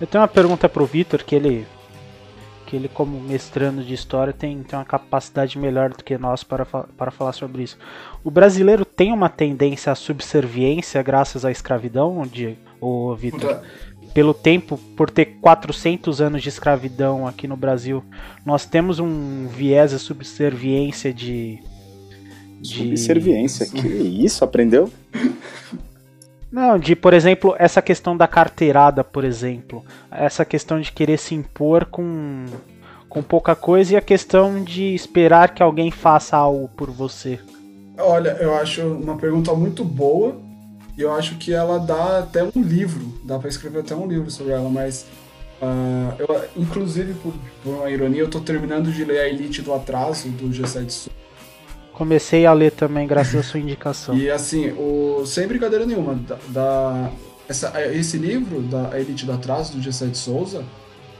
[0.00, 1.66] eu tenho uma pergunta pro Vitor que ele
[2.66, 6.66] que ele, como mestrando de história, tem, tem uma capacidade melhor do que nós para,
[6.66, 7.78] para falar sobre isso.
[8.24, 13.62] O brasileiro tem uma tendência à subserviência graças à escravidão, de, o Vitor?
[14.12, 18.02] Pelo tempo, por ter 400 anos de escravidão aqui no Brasil,
[18.44, 21.60] nós temos um viés de subserviência de.
[22.60, 22.78] de...
[22.78, 23.66] Subserviência?
[23.66, 24.42] Que isso?
[24.42, 24.90] Aprendeu?
[26.56, 29.84] Não, de, por exemplo, essa questão da carteirada, por exemplo.
[30.10, 32.46] Essa questão de querer se impor com,
[33.10, 37.38] com pouca coisa e a questão de esperar que alguém faça algo por você.
[37.98, 40.40] Olha, eu acho uma pergunta muito boa
[40.96, 44.30] e eu acho que ela dá até um livro, dá para escrever até um livro
[44.30, 45.04] sobre ela, mas
[45.60, 49.74] uh, eu, inclusive por, por, uma ironia, eu tô terminando de ler A Elite do
[49.74, 51.12] Atraso, do G7 Sul.
[51.96, 54.14] Comecei a ler também, graças à sua indicação.
[54.14, 57.10] E assim, o, sem brincadeira nenhuma, da, da
[57.48, 60.62] essa, esse livro, da a Elite do Atraso, do G7 Souza,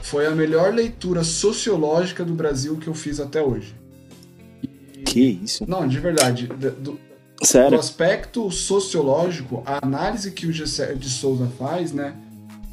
[0.03, 3.73] foi a melhor leitura sociológica do Brasil que eu fiz até hoje.
[4.61, 4.67] E,
[5.01, 5.65] que isso?
[5.67, 6.45] Não, de verdade.
[6.45, 6.99] Do,
[7.41, 7.71] Sério?
[7.71, 12.15] Do aspecto sociológico, a análise que o G7 de Souza faz, né,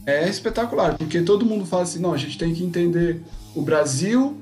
[0.05, 3.23] é espetacular, porque todo mundo fala assim, não, a gente tem que entender
[3.55, 4.37] o Brasil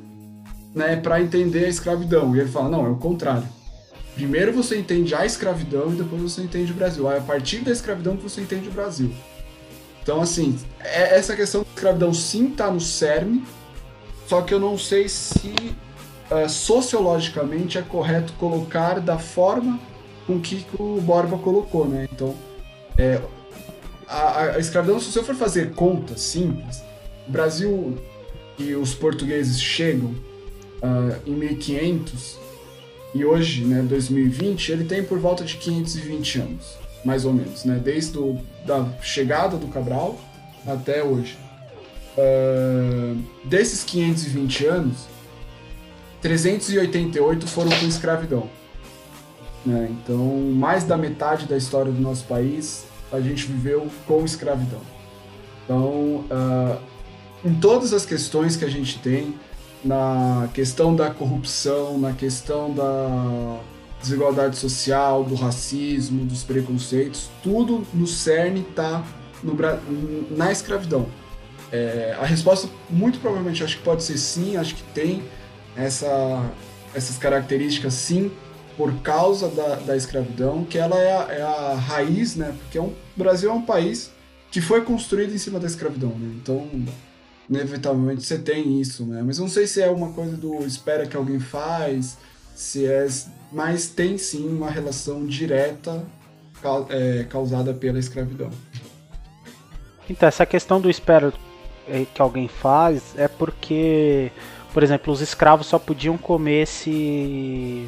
[0.75, 2.35] né, para entender a escravidão.
[2.35, 3.49] E ele fala: não, é o contrário.
[4.15, 7.09] Primeiro você entende a escravidão e depois você entende o Brasil.
[7.09, 9.11] Aí, a partir da escravidão que você entende o Brasil.
[10.03, 13.45] Então, assim, é, essa questão da escravidão sim está no cerne,
[14.27, 15.55] só que eu não sei se
[16.31, 19.79] uh, sociologicamente é correto colocar da forma
[20.27, 22.09] com que o Borba colocou, né?
[22.13, 22.35] Então,
[22.99, 23.21] é,
[24.07, 26.83] a, a, escravidão, se você for fazer contas simples,
[27.27, 27.97] o Brasil
[28.59, 30.15] e os portugueses chegam
[30.83, 32.39] uh, em 1500
[33.15, 37.81] e hoje, né, 2020, ele tem por volta de 520 anos, mais ou menos, né,
[37.83, 40.19] desde a da chegada do Cabral
[40.67, 41.37] até hoje.
[42.17, 45.07] Uh, desses 520 anos,
[46.21, 48.49] 388 foram com escravidão.
[49.65, 49.89] Né?
[49.91, 50.19] Então,
[50.55, 54.81] mais da metade da história do nosso país a gente viveu com escravidão.
[55.65, 56.79] Então, uh,
[57.45, 59.35] em todas as questões que a gente tem,
[59.85, 63.61] na questão da corrupção, na questão da
[64.01, 69.05] desigualdade social, do racismo, dos preconceitos, tudo no cerne está
[70.31, 71.07] na escravidão.
[71.71, 75.23] É, a resposta, muito provavelmente, acho que pode ser sim, acho que tem
[75.77, 76.45] essa,
[76.95, 78.31] essas características sim,
[78.77, 82.55] por causa da, da escravidão, que ela é a, é a raiz, né?
[82.59, 84.11] Porque é um, o Brasil é um país
[84.51, 86.35] que foi construído em cima da escravidão, né?
[86.37, 86.69] Então,
[87.53, 89.23] inevitavelmente você tem isso, né?
[89.25, 92.17] Mas não sei se é uma coisa do espera que alguém faz,
[92.55, 93.07] se é.
[93.53, 96.03] Mas tem sim uma relação direta
[96.89, 98.51] é, causada pela escravidão.
[100.09, 101.33] Então, essa questão do espera
[101.87, 104.33] é, que alguém faz é porque,
[104.73, 107.87] por exemplo, os escravos só podiam comer se,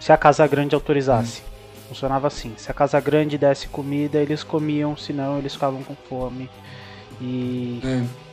[0.00, 1.42] se a Casa Grande autorizasse.
[1.42, 1.50] Hum.
[1.88, 6.50] Funcionava assim: se a Casa Grande desse comida, eles comiam, senão eles ficavam com fome.
[7.20, 8.29] E, é.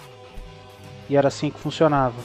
[1.10, 2.16] E era assim que funcionava.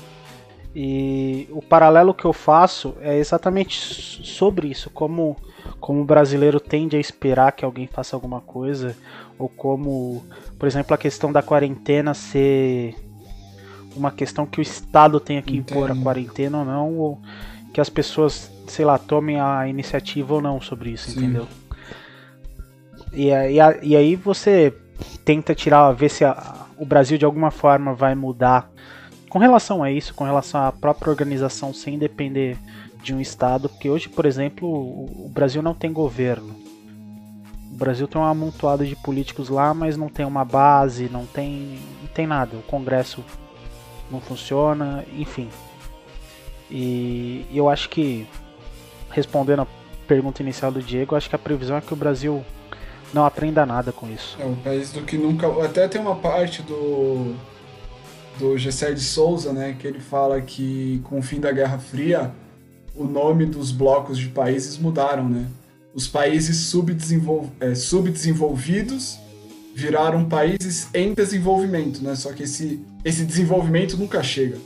[0.75, 5.37] E o paralelo que eu faço é exatamente sobre isso, como,
[5.79, 8.97] como o brasileiro tende a esperar que alguém faça alguma coisa,
[9.39, 10.25] ou como,
[10.59, 12.95] por exemplo, a questão da quarentena ser
[13.95, 17.21] uma questão que o Estado tenha que impor a quarentena ou não, ou
[17.75, 21.21] que as pessoas, sei lá, tomem a iniciativa ou não sobre isso, Sim.
[21.21, 21.47] entendeu?
[23.13, 24.75] E, e, e aí você
[25.23, 28.72] tenta tirar, ver se a, o Brasil de alguma forma vai mudar
[29.33, 32.59] com relação a isso, com relação à própria organização sem depender
[33.03, 36.55] de um Estado, porque hoje, por exemplo, o Brasil não tem governo.
[37.73, 41.79] O Brasil tem um amontoado de políticos lá, mas não tem uma base, não tem,
[42.03, 42.59] não tem nada.
[42.59, 43.25] O Congresso
[44.11, 45.49] não funciona, enfim.
[46.71, 48.29] E eu acho que,
[49.09, 49.67] respondendo a
[50.07, 52.45] pergunta inicial do Diego, acho que a previsão é que o Brasil
[53.15, 54.37] não aprenda nada com isso.
[54.39, 55.47] É um país do que nunca.
[55.65, 57.35] Até tem uma parte do
[58.43, 62.33] do Gessé de Souza, né, que ele fala que com o fim da Guerra Fria,
[62.93, 65.47] o nome dos blocos de países mudaram, né?
[65.95, 69.17] Os países subdesenvol é, subdesenvolvidos
[69.75, 72.17] viraram países em desenvolvimento, né?
[72.17, 74.59] Só que esse, esse desenvolvimento nunca chega.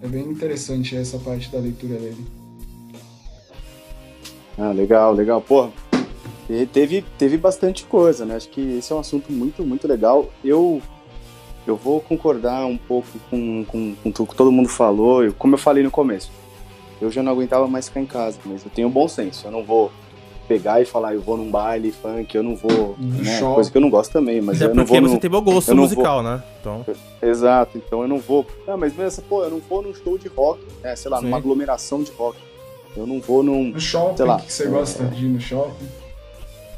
[0.00, 2.24] É bem interessante essa parte da leitura dele.
[4.56, 5.40] Ah, legal, legal.
[5.42, 5.70] Pô,
[6.72, 8.36] teve, teve bastante coisa, né?
[8.36, 10.30] Acho que esse é um assunto muito, muito legal.
[10.44, 10.80] Eu
[11.66, 15.24] eu vou concordar um pouco com, com, com o que todo mundo falou.
[15.24, 16.30] Eu, como eu falei no começo,
[17.00, 19.46] eu já não aguentava mais ficar em casa, mas eu tenho bom senso.
[19.46, 19.90] Eu não vou
[20.48, 22.96] pegar e falar, eu vou num baile funk, eu não vou.
[22.98, 24.96] Né, coisa que eu não gosto também, mas Até eu não vou.
[24.96, 26.30] Porque você tem bom gosto musical, vou...
[26.30, 26.42] né?
[26.60, 26.84] Então...
[27.22, 28.46] Exato, então eu não vou.
[28.66, 31.24] Ah, mas mesmo, pô, eu não vou num show de rock, né, sei lá, Sim.
[31.24, 32.38] numa aglomeração de rock.
[32.96, 33.68] Eu não vou num.
[33.70, 34.66] No shopping, sei lá, que você é...
[34.66, 35.86] gosta de ir no shopping?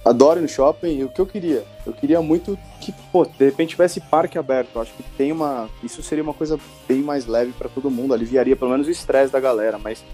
[0.05, 0.99] Adoro ir no shopping.
[0.99, 1.65] E o que eu queria?
[1.87, 4.71] Eu queria muito que, pô, de repente tivesse parque aberto.
[4.75, 5.69] Eu acho que tem uma.
[5.83, 9.33] Isso seria uma coisa bem mais leve para todo mundo, aliviaria pelo menos o estresse
[9.33, 9.79] da galera.
[9.79, 10.05] Mas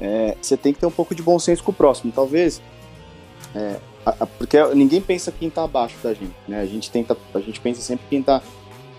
[0.00, 2.12] é, você tem que ter um pouco de bom senso com o próximo.
[2.12, 2.60] Talvez.
[3.54, 6.60] É, a, a, porque ninguém pensa quem tá abaixo da gente, né?
[6.60, 8.42] A gente tenta, a gente pensa sempre quem tá.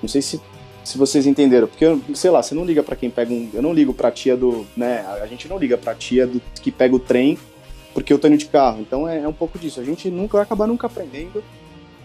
[0.02, 0.40] Não sei se,
[0.84, 3.74] se vocês entenderam, porque sei lá, você não liga para quem pega um, eu não
[3.74, 5.06] ligo para tia do, né?
[5.22, 7.38] A gente não liga para tia do que pega o trem
[8.00, 8.80] porque eu tô indo de carro.
[8.80, 9.80] Então é, é um pouco disso.
[9.80, 11.44] A gente nunca vai acabar nunca aprendendo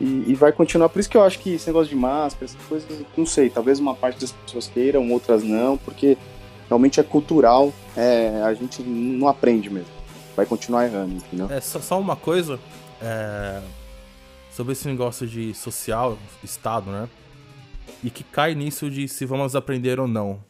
[0.00, 0.88] e, e, vai continuar.
[0.88, 3.78] Por isso que eu acho que esse negócio de máscara, essas coisas, não sei, talvez
[3.78, 6.18] uma parte das pessoas queiram, outras não, porque
[6.68, 9.88] realmente é cultural, é, a gente não aprende mesmo.
[10.37, 11.48] Vai continuar errando, entendeu?
[11.48, 12.59] É, só, só uma coisa
[13.00, 13.61] é,
[14.50, 17.09] sobre esse negócio de social, Estado, né?
[18.02, 20.42] E que cai nisso de se vamos aprender ou não.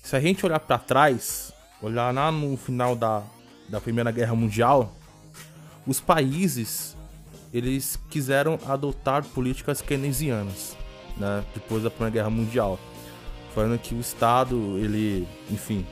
[0.00, 1.52] Se a gente olhar para trás,
[1.82, 3.24] olhar lá no final da,
[3.70, 4.94] da Primeira Guerra Mundial,
[5.86, 6.96] os países
[7.52, 10.76] eles quiseram adotar políticas keynesianas,
[11.16, 12.78] né, depois da Primeira Guerra Mundial,
[13.54, 15.84] falando que o Estado, ele, enfim,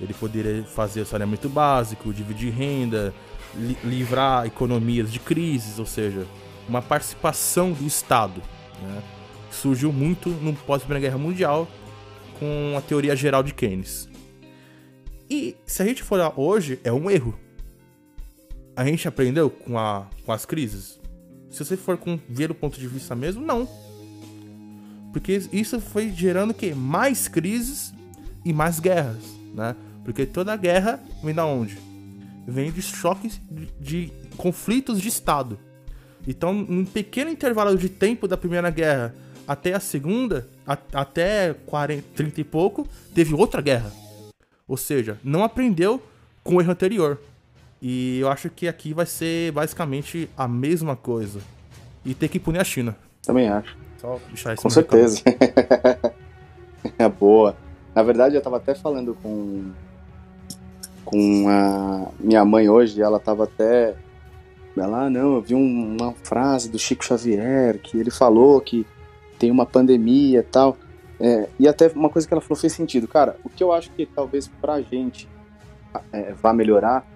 [0.00, 3.14] ele poderia fazer o saneamento básico, dividir renda,
[3.56, 6.26] li livrar economias de crises, ou seja,
[6.68, 8.40] uma participação do Estado,
[8.82, 9.02] né,
[9.50, 11.68] surgiu muito no pós-Primeira Guerra Mundial
[12.38, 14.08] com a teoria geral de Keynes.
[15.28, 17.38] E se a gente for olhar hoje, é um erro.
[18.76, 21.00] A gente aprendeu com, a, com as crises?
[21.50, 23.68] Se você for com, ver o ponto de vista mesmo, não.
[25.12, 27.94] Porque isso foi gerando que mais crises
[28.44, 29.22] e mais guerras,
[29.54, 29.76] né?
[30.04, 31.78] Porque toda guerra vem da onde?
[32.46, 35.58] Vem de choques de, de conflitos de Estado.
[36.26, 39.14] Então, num pequeno intervalo de tempo da Primeira Guerra
[39.46, 43.92] até a Segunda, a, até 40, 30 e pouco, teve outra guerra.
[44.66, 46.02] Ou seja, não aprendeu
[46.42, 47.18] com o erro anterior.
[47.82, 51.40] E eu acho que aqui vai ser basicamente a mesma coisa.
[52.04, 52.96] E ter que punir a China.
[53.22, 53.76] Também acho.
[54.00, 55.22] Só deixar isso Com certeza.
[56.98, 57.56] é boa.
[57.94, 59.70] Na verdade, eu tava até falando com
[61.04, 63.94] com a minha mãe hoje, ela tava até
[64.76, 68.84] ela, ah, não, eu vi um- uma frase do Chico Xavier que ele falou que
[69.38, 70.76] tem uma pandemia e tal.
[71.20, 73.06] É, e até uma coisa que ela falou fez sentido.
[73.06, 75.28] Cara, o que eu acho que talvez pra gente
[76.12, 77.06] é, vá melhorar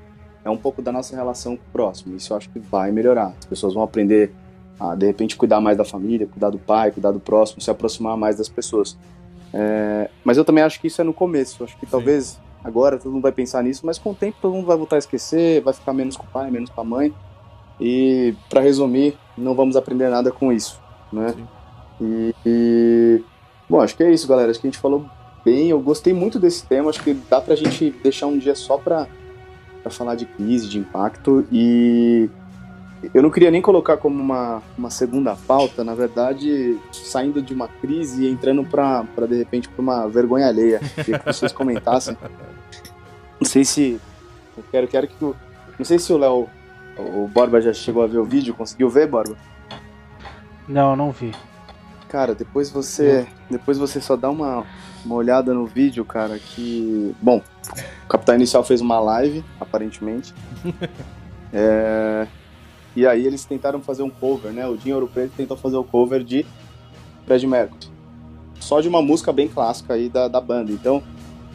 [0.45, 2.17] é um pouco da nossa relação com o próximo.
[2.17, 3.35] Isso eu acho que vai melhorar.
[3.39, 4.33] As pessoas vão aprender
[4.79, 8.17] a, de repente, cuidar mais da família, cuidar do pai, cuidar do próximo, se aproximar
[8.17, 8.97] mais das pessoas.
[9.53, 11.63] É, mas eu também acho que isso é no começo.
[11.63, 14.55] Eu acho que talvez agora todo mundo vai pensar nisso, mas com o tempo todo
[14.55, 17.13] mundo vai voltar a esquecer, vai ficar menos com o pai, menos com a mãe.
[17.81, 20.81] E, pra resumir, não vamos aprender nada com isso,
[21.13, 21.29] né?
[21.31, 21.47] Sim.
[22.01, 23.25] E, e-
[23.69, 24.51] bom, acho que é isso, galera.
[24.51, 25.07] Acho que a gente falou
[25.45, 25.69] bem.
[25.71, 26.91] Eu gostei muito desse tema.
[26.91, 29.07] Acho que dá pra gente deixar um dia só pra,
[29.83, 31.47] pra falar de crise, de impacto.
[31.53, 32.29] E
[33.15, 37.69] eu não queria nem colocar como uma, uma segunda pauta, na verdade, saindo de uma
[37.69, 40.81] crise e entrando pra, pra de repente, pra uma vergonha alheia.
[40.97, 42.17] Queria que vocês comentassem.
[43.41, 44.01] Não sei se.
[44.57, 45.25] Eu quero, quero que.
[45.25, 45.37] o-
[45.79, 46.49] Não sei se o Léo.
[46.99, 49.37] O Borba já chegou a ver o vídeo, conseguiu ver, Borba?
[50.67, 51.33] Não, não vi.
[52.09, 54.65] Cara, depois você, depois você só dá uma,
[55.05, 57.43] uma olhada no vídeo, cara, que, bom,
[58.05, 60.35] o Capitão Inicial fez uma live, aparentemente.
[61.51, 62.27] É,
[62.95, 64.67] e aí eles tentaram fazer um cover, né?
[64.67, 66.45] O Dinho Ouro Preto tentou fazer o cover de
[67.25, 67.89] Fred Mercury.
[68.61, 70.71] Só de uma música bem clássica aí da, da banda.
[70.71, 71.03] Então,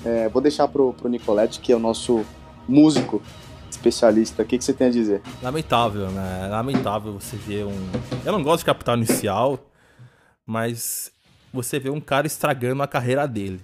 [0.04, 2.26] é, vou deixar pro, pro Nicolette, que é o nosso
[2.68, 3.22] músico
[3.70, 4.42] especialista.
[4.42, 5.22] O que, que você tem a dizer?
[5.42, 6.48] Lamentável, né?
[6.50, 7.90] Lamentável você ver um.
[8.26, 9.60] Eu não gosto de capital inicial,
[10.46, 11.12] mas
[11.54, 13.62] você vê um cara estragando a carreira dele.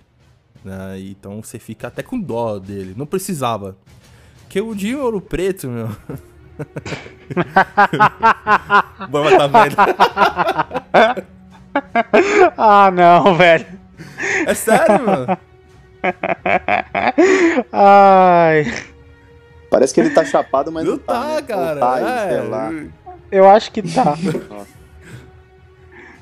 [0.63, 0.99] Né?
[0.99, 2.93] Então você fica até com dó dele.
[2.95, 3.77] Não precisava.
[4.41, 5.89] Porque o Dinho Ouro Preto, meu.
[9.09, 9.75] Bamba tá vendo.
[12.57, 13.65] Ah, não, velho.
[14.45, 15.37] É sério, mano.
[17.71, 18.65] Ai.
[19.69, 21.41] Parece que ele tá chapado, mas Não não, tá, tá, né?
[21.43, 21.79] Cara.
[21.79, 22.71] tá, É, sei lá.
[23.31, 24.15] Eu acho que tá.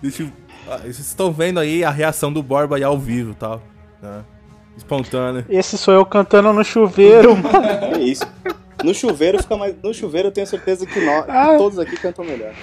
[0.01, 0.31] Deixa eu...
[0.69, 3.61] ah, Vocês estão vendo aí a reação do Borba aí ao vivo e tal.
[4.01, 4.23] Né?
[4.75, 5.45] Espontâneo.
[5.49, 7.93] Esse sou eu cantando no chuveiro, mano.
[7.93, 8.25] Que isso.
[8.83, 9.75] No chuveiro fica mais.
[9.81, 11.55] No chuveiro eu tenho certeza que nós, Ah.
[11.57, 12.53] todos aqui cantam melhor.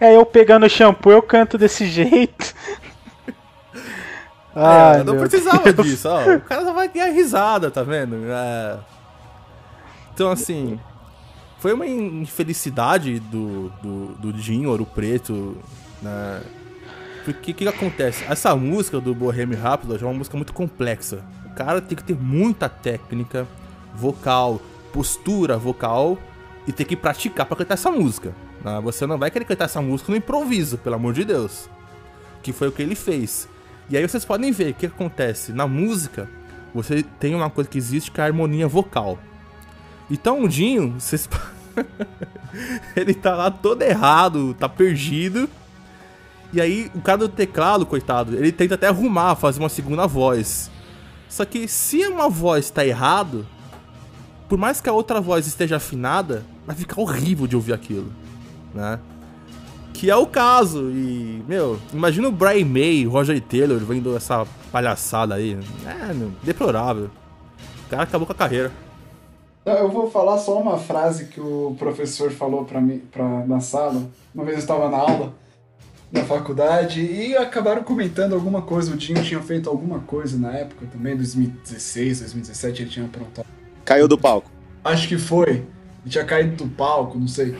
[0.00, 2.54] É eu pegando shampoo, eu canto desse jeito.
[4.52, 4.60] É,
[4.96, 5.86] Ai, não precisava Deus.
[5.88, 6.34] disso, ó.
[6.34, 8.16] O cara só vai ganhar risada, tá vendo?
[8.28, 8.78] É.
[10.12, 10.78] Então, assim.
[11.60, 15.56] Foi uma infelicidade do, do, do Dinho Ouro Preto,
[16.02, 16.42] né?
[17.26, 18.24] O que, que acontece?
[18.24, 21.22] Essa música do Bohemian Rhapsody é uma música muito complexa.
[21.44, 23.46] O cara tem que ter muita técnica
[23.94, 24.60] vocal,
[24.92, 26.18] postura vocal
[26.66, 28.32] e ter que praticar pra cantar essa música.
[28.64, 28.80] né?
[28.82, 31.68] Você não vai querer cantar essa música no improviso, pelo amor de Deus.
[32.42, 33.48] Que foi o que ele fez.
[33.90, 35.52] E aí vocês podem ver o que acontece.
[35.52, 36.28] Na música,
[36.74, 39.18] você tem uma coisa que existe que é a harmonia vocal.
[40.10, 41.28] Então o Dinho, vocês.
[42.96, 45.48] ele tá lá todo errado, tá perdido.
[46.52, 50.70] E aí o cara do teclado, coitado, ele tenta até arrumar, fazer uma segunda voz.
[51.28, 53.46] Só que se uma voz tá errado,
[54.48, 58.12] por mais que a outra voz esteja afinada, vai ficar horrível de ouvir aquilo,
[58.74, 58.98] né?
[59.92, 60.90] Que é o caso.
[60.90, 65.56] E, meu, imagina o Brian May, o Roger Taylor vendo essa palhaçada aí.
[65.86, 67.10] É, meu, deplorável.
[67.86, 68.72] O cara acabou com a carreira.
[69.64, 74.02] Eu vou falar só uma frase que o professor falou para mim pra, na sala.
[74.34, 75.32] Uma vez eu estava na aula
[76.12, 78.92] na faculdade e acabaram comentando alguma coisa.
[78.92, 83.46] O Dinho tinha feito alguma coisa na época também, 2016, 2017, ele tinha aprontado.
[83.84, 84.50] Caiu do palco.
[84.84, 85.50] Acho que foi.
[86.02, 87.56] Ele tinha caído do palco, não sei.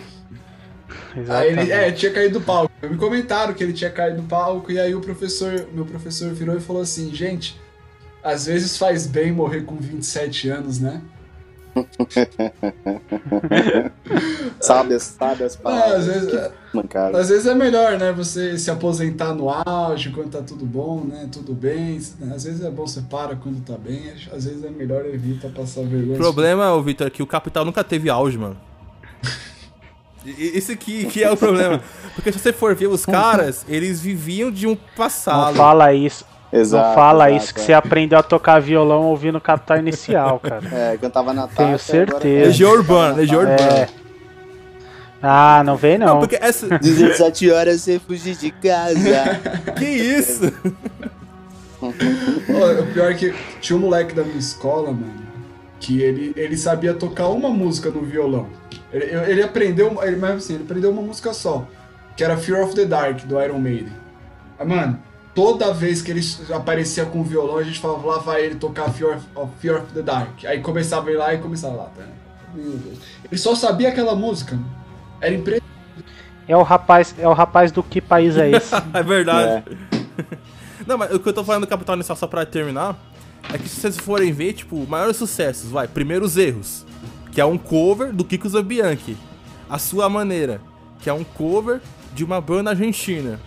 [1.28, 2.72] Aí ele, é, tinha caído do palco.
[2.82, 6.56] Me comentaram que ele tinha caído do palco, e aí o professor, meu professor virou
[6.56, 7.60] e falou assim, gente,
[8.22, 11.00] às vezes faz bem morrer com 27 anos, né?
[14.60, 15.92] Sabe, sabe as Ah, palavras.
[15.94, 17.18] às, vezes, que mancada.
[17.18, 18.12] às vezes é melhor, né?
[18.12, 21.28] Você se aposentar no auge, quando tá tudo bom, né?
[21.30, 21.96] Tudo bem.
[22.34, 25.82] Às vezes é bom você para quando tá bem, às vezes é melhor evita passar
[25.84, 26.14] vergonha.
[26.14, 28.56] O problema, ô, Victor, é que o Capital nunca teve auge, mano.
[30.38, 31.80] Isso que, que é o problema.
[32.14, 35.56] Porque se você for ver os caras, eles viviam de um Não passado.
[35.56, 36.26] fala isso.
[36.52, 36.88] Exato.
[36.88, 37.64] Não fala exato, isso que é.
[37.64, 40.62] você aprendeu a tocar violão ouvindo Capital Inicial, cara.
[40.72, 42.46] É, cantava na Tenho certeza.
[42.46, 43.60] Legião Urbana, Legião Urbana.
[43.60, 43.88] É.
[45.22, 46.18] Ah, não vem Não, não.
[46.20, 46.66] porque essa.
[46.80, 49.40] 17 horas você fugir de casa.
[49.76, 50.52] Que isso?
[51.80, 55.14] O pior é que tinha um moleque da minha escola, mano,
[55.78, 58.48] que ele, ele sabia tocar uma música no violão.
[58.92, 61.66] Ele, ele aprendeu, ele, mas assim, ele aprendeu uma música só,
[62.16, 63.92] que era Fear of the Dark, do Iron Maiden.
[64.58, 64.98] Mas, mano,
[65.34, 66.20] toda vez que ele
[66.52, 69.92] aparecia com o violão, a gente falava, lá vai ele tocar Fear of, Fear of
[69.92, 70.44] the Dark.
[70.44, 72.04] Aí começava ele lá e começava lá, tá?
[72.54, 72.98] Meu Deus.
[73.24, 74.58] Ele só sabia aquela música.
[75.20, 75.70] Era impressionante.
[76.48, 78.74] É o rapaz, é o rapaz do que país é esse?
[78.92, 79.64] É verdade.
[80.86, 82.96] Não, mas o que eu tô falando do Capital Inicial só pra terminar
[83.52, 86.84] é que se vocês forem ver, tipo, maiores sucessos, vai, primeiros erros,
[87.30, 89.16] que é um cover do Kiko Zambianchi.
[89.68, 90.60] A Sua Maneira,
[91.00, 91.80] que é um cover
[92.12, 93.38] de uma banda argentina.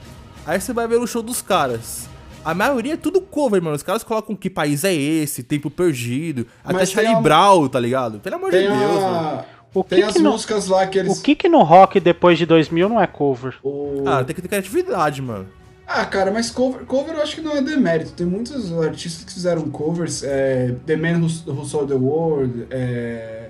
[0.46, 2.08] Aí você vai ver o show dos caras.
[2.44, 3.76] A maioria é tudo cover, mano.
[3.76, 8.20] Os caras colocam que país é esse, Tempo Perdido, até Charlie a- Brown, tá ligado?
[8.20, 9.06] Pelo amor de Tem, Deus, mano.
[9.06, 11.18] a, O tem que as que, no, músicas lá que eles.
[11.18, 13.56] o que que no rock depois de 2000 não é cover?
[13.64, 15.48] o- Ah, tem que ter criatividade, mano.
[15.88, 18.12] Ah, cara, mas cover, cover eu acho que não é demérito.
[18.12, 20.24] Tem muitos artistas que fizeram covers.
[20.24, 23.50] É, the Man Who, Who Sold the World, é,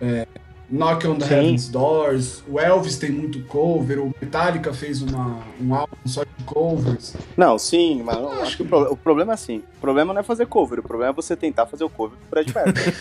[0.00, 0.26] é,
[0.70, 1.34] Knock on the Sim.
[1.34, 2.44] Heaven's Doors.
[2.48, 3.98] O Elvis tem muito cover.
[3.98, 7.16] O Metallica fez uma, um álbum só de covers.
[7.36, 9.64] Não, sim, mas eu acho que o, pro- o problema é assim.
[9.78, 12.24] O problema não é fazer cover, o problema é você tentar fazer o cover do
[12.30, 12.94] Fred Mercury.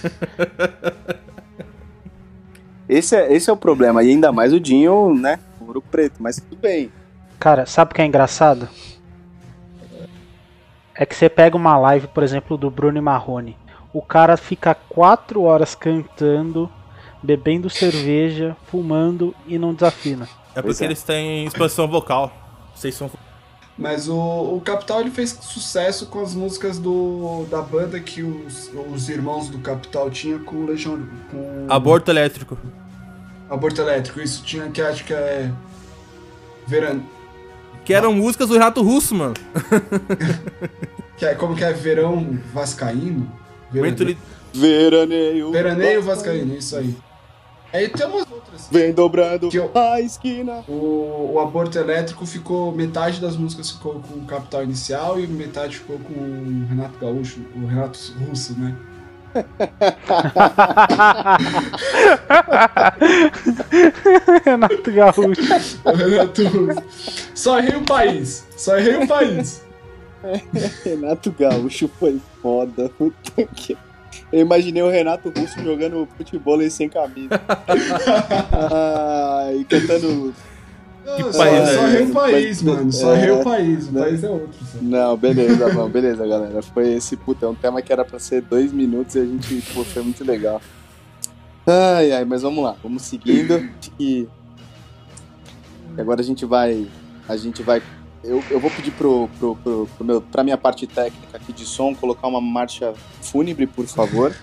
[2.88, 5.40] esse, é, esse é o problema, e ainda mais o Dinho, né?
[5.62, 6.92] Ouro preto, mas tudo bem.
[7.40, 8.68] Cara, sabe o que é engraçado?
[10.96, 13.56] É que você pega uma live, por exemplo, do Bruno e Marrone.
[13.94, 16.70] O cara fica quatro horas cantando,
[17.22, 20.28] bebendo cerveja, fumando e não desafina.
[20.56, 20.88] É porque é.
[20.88, 22.32] eles têm expansão vocal.
[22.76, 23.10] Vocês são.
[23.78, 28.70] Mas o, o Capital ele fez sucesso com as músicas do, da banda que os,
[28.94, 31.00] os irmãos do Capital tinham com Legião.
[31.32, 32.58] Com Aborto elétrico.
[33.50, 34.22] Aborto Elétrico.
[34.22, 35.52] Isso tinha que acho que é.
[36.68, 37.00] Veran...
[37.84, 39.34] Que eram músicas do Renato Russo, mano.
[41.18, 41.74] Que é, como que é?
[41.74, 43.30] Verão Vascaíno?
[43.70, 44.16] Verão-
[44.54, 45.52] Veraneio.
[45.52, 46.96] Veraneio Vascaíno, isso aí.
[47.72, 48.68] Aí tem umas outras.
[48.72, 50.64] Vem dobrando Que eu- a esquina.
[50.68, 52.72] O, o Aborto Elétrico ficou.
[52.72, 57.42] Metade das músicas ficou com o Capital Inicial e metade ficou com o Renato Gaúcho,
[57.56, 58.76] o Renato Russo, né?
[64.46, 65.82] Renato Gaúcho.
[65.86, 66.84] O Renato Russo.
[67.36, 68.46] Só errei o país.
[68.58, 69.62] Só errei o país.
[70.84, 72.90] Renato Gaúcho foi foda.
[72.98, 73.78] Puta que-
[74.32, 77.30] Eu imaginei o Renato Russo jogando futebol aí sem camisa.
[78.54, 80.34] ah, e cantando.
[81.04, 82.12] Não, só, país é só errei esse?
[82.12, 82.92] o país, Mas- mano.
[82.92, 83.88] Só é, errei o país.
[83.88, 84.02] O né?
[84.02, 84.60] país é outro.
[84.66, 84.78] só.
[84.82, 86.62] Não, beleza, mano, beleza, galera.
[86.62, 89.62] Foi esse, puta, é um tema que era pra ser dois minutos e a gente,
[89.74, 90.62] pô, foi muito legal.
[91.66, 93.68] Ai, ai, mas vamos lá, vamos seguindo.
[94.00, 94.28] E
[95.98, 96.88] agora a gente vai.
[97.28, 97.82] A gente vai.
[98.24, 101.66] Eu, eu vou pedir pro, pro, pro, pro meu, pra minha parte técnica aqui de
[101.66, 104.36] som colocar uma marcha fúnebre, por favor.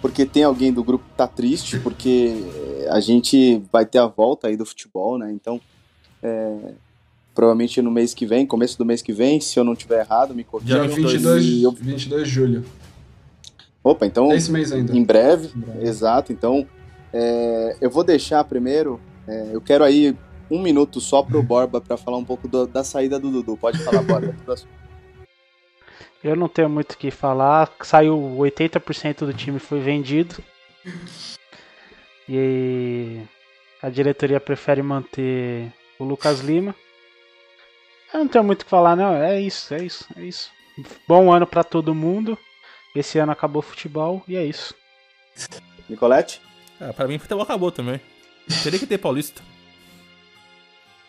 [0.00, 2.40] Porque tem alguém do grupo que tá triste, porque
[2.84, 5.32] eh, a gente vai ter a volta aí do futebol, né?
[5.32, 5.60] Então,
[6.22, 6.56] é,
[7.34, 10.32] provavelmente no mês que vem, começo do mês que vem, se eu não tiver errado,
[10.32, 10.78] me corrija.
[10.78, 12.64] Dia Dia 22, E eu- 22 de julho.
[13.82, 14.96] Opa, então É esse mês ainda.
[14.96, 15.84] em breve, Em breve.
[15.88, 16.32] exato.
[16.32, 16.64] Então,
[17.12, 19.00] é, eu vou deixar primeiro.
[19.26, 20.16] é, eu quero aí
[20.50, 23.56] um minuto só pro Borba para falar um pouco do- da saída do Dudu.
[23.56, 24.34] Pode falar, Borba.
[26.24, 27.70] Eu não tenho muito o que falar.
[27.82, 30.36] Saiu 80% do time foi vendido.
[32.28, 33.20] E
[33.82, 36.74] a diretoria prefere manter o Lucas Lima.
[38.12, 39.14] Eu não tenho muito o que falar, não.
[39.14, 40.50] É isso, é isso, é isso.
[41.06, 42.38] Bom ano pra todo mundo.
[42.94, 44.74] Esse ano acabou o futebol e é isso.
[45.88, 46.40] Nicolete?
[46.80, 48.00] Ah, pra mim, futebol acabou também.
[48.62, 49.42] Teria que ter Paulista.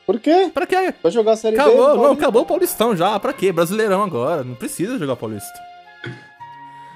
[0.10, 0.49] Por quê?
[0.51, 0.91] Pra quê?
[1.03, 1.62] Vai jogar a Série B?
[1.62, 3.20] Acabou, não, acabou o Paulistão já.
[3.20, 3.51] Pra quê?
[3.51, 4.43] Brasileirão agora.
[4.43, 5.53] Não precisa jogar Paulista.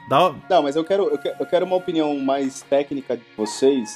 [0.10, 3.96] Dá, Não, mas eu quero, eu quero, eu quero uma opinião mais técnica de vocês.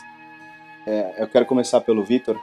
[0.85, 2.39] É, eu quero começar pelo Vitor.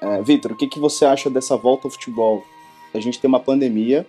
[0.00, 2.44] É, Vitor, o que, que você acha dessa volta ao futebol?
[2.94, 4.06] A gente tem uma pandemia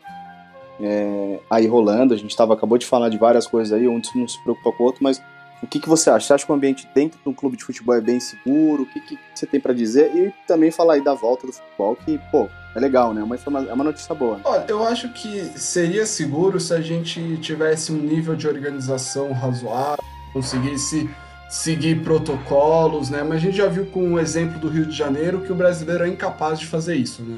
[0.79, 4.27] é, aí rolando, a gente tava, acabou de falar de várias coisas aí, um não
[4.27, 5.19] se preocupa com o outro, mas
[5.61, 6.27] o que, que você acha?
[6.27, 8.83] Você acha que o ambiente dentro de um clube de futebol é bem seguro?
[8.83, 10.11] O que, que você tem pra dizer?
[10.15, 13.21] E também falar aí da volta do futebol, que, pô, é legal, né?
[13.21, 14.37] Uma informa- É uma notícia boa.
[14.37, 14.41] né?
[14.45, 20.03] Olha, eu acho que seria seguro se a gente tivesse um nível de organização razoável,
[20.33, 21.09] conseguisse
[21.49, 23.23] seguir protocolos, né?
[23.23, 26.05] Mas a gente já viu com o exemplo do Rio de Janeiro que o brasileiro
[26.05, 27.37] é incapaz de fazer isso, né?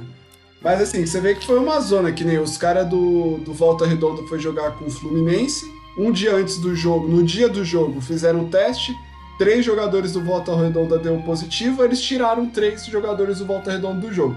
[0.62, 3.86] Mas assim, você vê que foi uma zona, que nem os caras do, do Volta
[3.86, 5.66] Redonda foi jogar com o Fluminense.
[5.98, 8.94] Um dia antes do jogo, no dia do jogo, fizeram um teste.
[9.38, 14.14] Três jogadores do Volta Redonda deu positivo, eles tiraram três jogadores do Volta Redonda do
[14.14, 14.36] jogo.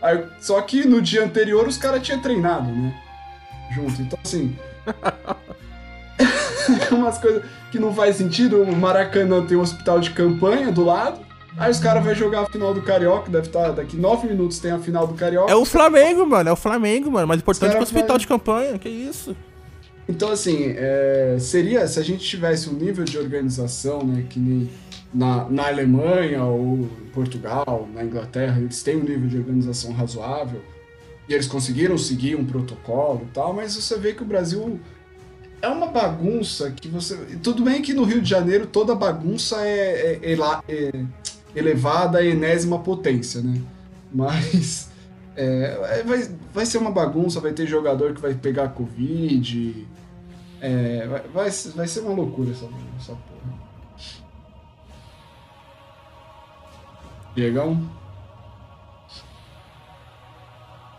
[0.00, 2.94] Aí, só que no dia anterior os caras tinham treinado, né?
[3.74, 4.00] Junto.
[4.00, 4.56] Então, assim.
[6.92, 8.62] umas coisas que não faz sentido.
[8.62, 11.20] O Maracanã tem um hospital de campanha do lado.
[11.56, 13.72] Aí os caras vão jogar a final do Carioca, deve estar.
[13.72, 15.50] Daqui nove minutos tem a final do Carioca.
[15.50, 17.26] É o Flamengo, mano, é o Flamengo, mano.
[17.26, 19.36] Mais importante que o hospital vai- de campanha, que isso?
[20.08, 24.68] Então, assim, é, seria se a gente tivesse um nível de organização, né, que nem
[25.12, 30.62] na, na Alemanha ou Portugal, na Inglaterra, eles têm um nível de organização razoável
[31.28, 34.80] e eles conseguiram seguir um protocolo e tal, mas você vê que o Brasil
[35.60, 37.14] é uma bagunça que você.
[37.42, 40.90] Tudo bem que no Rio de Janeiro toda bagunça é, é- ela- é
[41.54, 43.60] elevada à enésima potência, né?
[44.12, 44.88] Mas.
[45.36, 49.86] é, vai, vai ser uma bagunça, vai ter jogador que vai pegar Covid.
[50.60, 52.66] É, vai, vai, ser- uma loucura essa,
[52.98, 53.58] essa porra.
[57.34, 57.80] Diegão?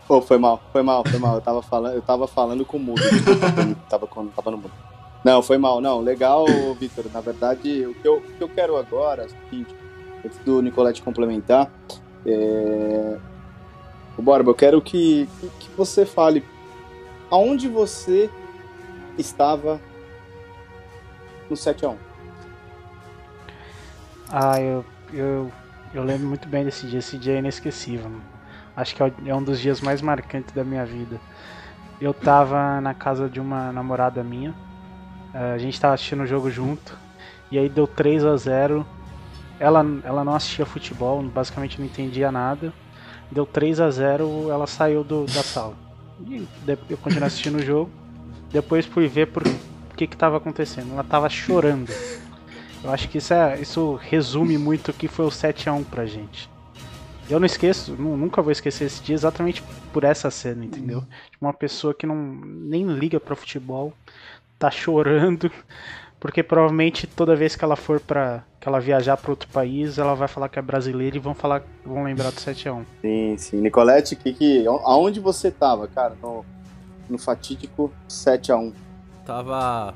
[0.08, 1.34] Pô, foi mal, foi mal, foi mal.
[1.36, 3.00] Eu tava falando, eu tava falando com o mudo.
[3.88, 4.72] Tava, com- tava no mudo.
[5.22, 6.00] Não, foi mal, não.
[6.00, 6.46] Legal,
[6.80, 7.04] Vitor.
[7.12, 9.74] Na verdade, o que, eu, o que eu quero agora é seguinte,
[10.24, 11.70] antes do Nicolete complementar,
[12.26, 13.18] é...
[14.18, 16.44] Borba, eu quero que, que, que você fale
[17.30, 18.28] aonde você
[19.20, 19.82] estava
[21.48, 22.00] no 7x1.
[24.28, 25.52] Ah, eu, eu,
[25.92, 26.98] eu lembro muito bem desse dia.
[27.00, 28.10] Esse dia é inesquecível.
[28.76, 31.20] Acho que é é um dos dias mais marcantes da minha vida.
[32.00, 34.56] Eu tava na casa de uma namorada minha.
[35.34, 36.98] eh, A gente tava assistindo o jogo junto.
[37.50, 38.86] E aí deu 3 a 0
[39.58, 42.74] ela, ela não assistia futebol, basicamente não entendia nada.
[43.30, 45.76] Deu 3 a 0 ela saiu do, da sala.
[46.20, 46.48] E
[46.90, 47.92] eu continuei assistindo o jogo.
[48.52, 49.42] Depois fui ver por
[49.96, 50.92] que que tava acontecendo.
[50.92, 51.90] Ela tava chorando.
[52.82, 56.48] Eu acho que isso, é, isso resume muito o que foi o 7x1 pra gente.
[57.28, 61.00] Eu não esqueço, nu- nunca vou esquecer esse dia exatamente por essa cena, entendeu?
[61.30, 63.92] Tipo, Uma pessoa que não nem liga pra futebol,
[64.58, 65.50] tá chorando,
[66.18, 70.14] porque provavelmente toda vez que ela for para que ela viajar pra outro país, ela
[70.14, 72.84] vai falar que é brasileira e vão falar, vão lembrar do 7x1.
[73.02, 73.60] Sim, sim.
[73.60, 76.44] Nicolete, que, que, aonde você tava, cara, no,
[77.10, 78.72] no fatídico 7x1?
[79.26, 79.94] Tava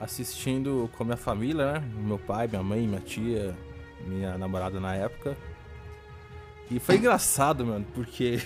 [0.00, 1.84] assistindo com a minha família, né?
[1.96, 3.56] Meu pai, minha mãe, minha tia,
[4.06, 5.36] minha namorada na época.
[6.70, 8.40] E foi engraçado, mano, porque.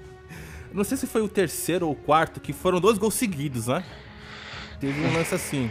[0.72, 3.82] Não sei se foi o terceiro ou o quarto, que foram dois gols seguidos, né?
[4.78, 5.70] Teve um lance assim.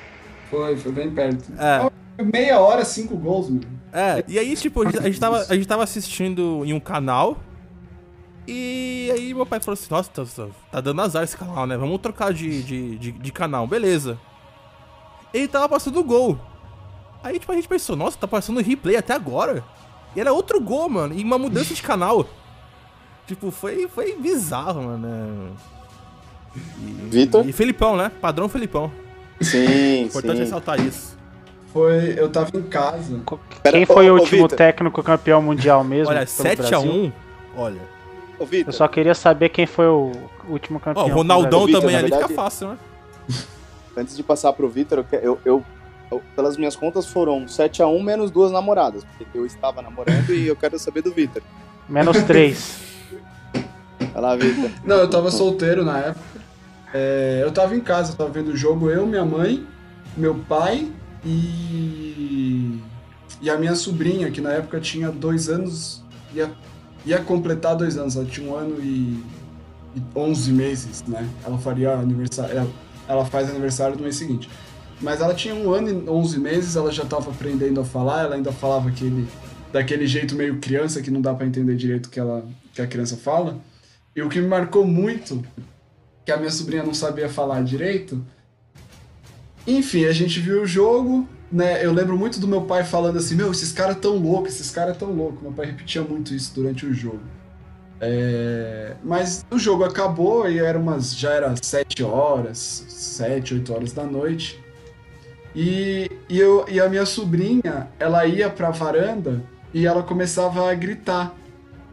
[0.49, 1.51] Foi, foi bem perto.
[1.59, 2.23] É.
[2.23, 3.61] Meia hora, cinco gols, mano.
[3.91, 7.39] É, e aí, tipo, a a gente tava, a gente tava assistindo em um canal.
[8.47, 11.75] E aí meu pai falou assim, nossa, tá, tá- tá dando azar esse canal, né?
[11.77, 14.19] Vamos trocar de, de, de, de canal, beleza.
[15.33, 16.39] Ele tava passando o gol.
[17.23, 19.63] Aí, tipo, a gente pensou, nossa, tá passando replay até agora.
[20.15, 22.25] E era outro gol, mano, e uma mudança de canal.
[23.27, 25.07] Tipo, foi, foi bizarro, mano.
[25.07, 25.51] né?
[26.55, 27.43] E- Vitor?
[27.49, 28.11] E Felipão, né?
[28.21, 28.91] Padrão Felipão.
[29.41, 30.43] Sim, Importante sim.
[30.43, 31.17] ressaltar isso.
[31.73, 33.19] Foi, eu tava em casa.
[33.63, 36.13] Pera- Quem foi ô, o ô, último técnico campeão mundial mesmo?
[36.13, 37.13] Olha, pelo 7x1, Brasil?
[37.57, 37.81] olha.
[38.39, 40.11] Ô, Eu só queria saber quem foi o
[40.49, 41.03] último campeão.
[41.03, 41.65] Ó, o pro Ronaldão.
[41.65, 42.77] Vitor, também ali verdade- fica fácil, né?
[43.97, 45.65] antes de passar pro Vitor, eu, eu, eu-
[46.11, 50.55] eu- pelas minhas contas foram 7x1 menos duas namoradas, porque eu estava namorando e eu
[50.55, 51.41] quero saber do Vitor.
[51.88, 52.79] Menos 3.
[54.13, 54.69] Vai lá, Vitor.
[54.83, 56.25] Não, eu tava solteiro na época.
[56.93, 59.65] É, eu tava em casa, eu tava vendo o jogo, eu, minha mãe,
[60.17, 60.89] meu pai
[61.23, 62.79] e.
[63.41, 66.01] E a minha sobrinha, que na época tinha dois anos,
[66.33, 66.49] ia,
[67.06, 69.24] ia completar dois anos, ela tinha um ano e,
[69.95, 71.28] e 11 meses, né?
[71.45, 72.58] Ela faria aniversário.
[72.58, 72.68] Ela,
[73.08, 74.49] ela faz aniversário no mês seguinte.
[75.01, 78.36] Mas ela tinha um ano e 11 meses, ela já tava aprendendo a falar, ela
[78.36, 79.28] ainda falava aquele,
[79.72, 82.22] daquele jeito meio criança que não dá pra entender direito o que,
[82.74, 83.60] que a criança fala.
[84.16, 85.45] E o que me marcou muito,
[86.26, 88.26] que a minha sobrinha não sabia falar direito.
[89.68, 91.85] Enfim, a gente viu o jogo, né?
[91.85, 94.97] Eu lembro muito do meu pai falando assim: Meu, esses caras tão loucos, esses caras
[94.97, 95.41] tão loucos.
[95.41, 97.21] Meu pai repetia muito isso durante o jogo.
[98.01, 102.57] É, Mas o jogo acabou e era umas, já era 7 horas,
[102.89, 104.63] 7, 8 horas da noite.
[105.55, 109.41] E, e, eu, e a minha sobrinha, ela ia pra varanda
[109.73, 111.33] e ela começava a gritar.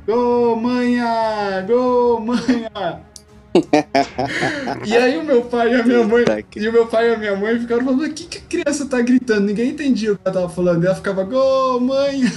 [0.04, 1.64] Gol, manha!
[1.66, 3.11] Gol, manha!
[4.86, 6.24] e aí o meu pai e a minha mãe.
[6.24, 8.62] Puta E o meu pai e a minha mãe ficaram falando: o que, que a
[8.62, 9.46] criança tá gritando?
[9.46, 10.82] Ninguém entendia o que ela tava falando.
[10.82, 12.32] E ela ficava, gol, manha!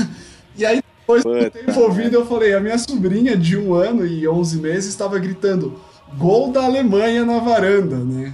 [0.57, 4.05] E aí Depois de eu ter envolvido, eu falei, a minha sobrinha de um ano
[4.05, 5.79] e 11 meses estava gritando
[6.17, 8.33] gol da Alemanha na varanda, né?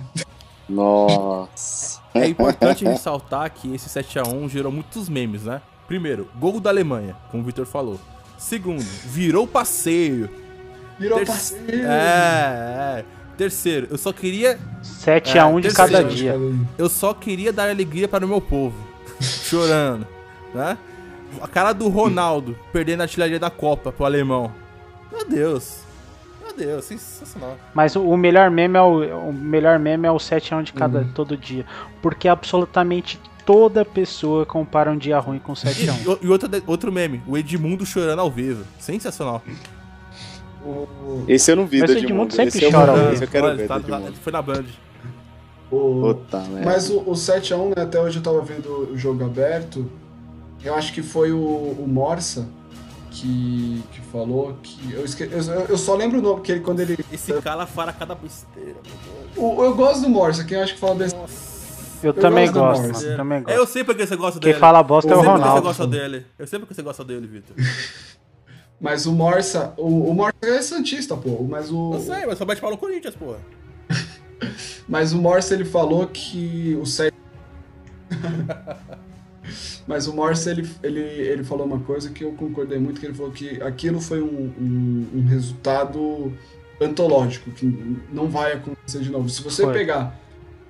[0.67, 1.99] Nossa.
[2.13, 5.61] É importante ressaltar que esse 7x1 gerou muitos memes, né?
[5.87, 7.99] Primeiro, gol da Alemanha, como o Vitor falou.
[8.37, 10.29] Segundo, virou passeio.
[11.01, 11.87] Virou Ter- passeio.
[11.87, 13.05] É, é.
[13.35, 16.35] Terceiro, eu só queria 7 É, a 1 de terceiro, cada dia.
[16.77, 18.75] eu só queria dar alegria para o meu povo.
[19.19, 20.05] Chorando,
[20.53, 20.77] né?
[21.41, 24.51] A cara do Ronaldo perdendo a artilharia da Copa pro alemão.
[25.11, 25.79] Meu Deus.
[26.43, 27.57] Meu Deus, sensacional.
[27.73, 30.73] Mas o, melhor meme é o, o melhor meme é o 7 a 1 de
[30.73, 31.65] cada todo dia,
[32.01, 35.95] porque absolutamente toda pessoa compara um dia ruim com 7 a 1.
[35.95, 38.65] E, e outro, outro meme, o Edmundo chorando ao vivo.
[38.77, 39.41] Sensacional.
[40.63, 43.13] O, Esse eu não vi Mas o Edmundo sempre Esse eu chora?
[43.13, 44.63] Esse eu quero ver tá- tá- foi na Band.
[45.71, 46.43] o, Puta.
[46.63, 49.89] Mas o, o 7x1, né, até hoje eu tava vendo o jogo aberto.
[50.63, 52.47] Eu acho que foi o, o Morsa
[53.09, 54.93] que, que falou que.
[54.93, 55.39] Eu, esque, eu,
[55.69, 56.97] eu só lembro o nome, que ele, quando ele.
[57.11, 58.75] Esse cara fala cada besteira.
[59.35, 61.25] O, eu gosto do Morsa, quem eu acho que fala besteira.
[62.03, 63.57] Eu, também gosto gosto, mano, também É, gosto.
[63.57, 64.59] eu sei porque você gosta Quem dele.
[64.59, 65.67] fala bosta é eu o sei porque você Ronaldo.
[65.67, 66.25] gosta dele.
[66.39, 67.55] Eu sei porque você gosta dele, Vitor.
[68.81, 69.73] Mas o Morsa.
[69.77, 71.43] O, o Morsa é Santista, pô.
[71.43, 71.93] Mas o.
[71.93, 73.37] Eu sei, mas só bate pau no Corinthians, porra.
[74.89, 77.15] Mas o Morse ele falou que o 7.
[79.87, 83.13] Mas o Morse ele, ele, ele falou uma coisa que eu concordei muito, que ele
[83.13, 86.33] falou que aquilo foi um, um, um resultado
[86.81, 87.65] antológico, que
[88.11, 89.29] não vai acontecer de novo.
[89.29, 89.73] Se você Foi.
[89.73, 90.19] pegar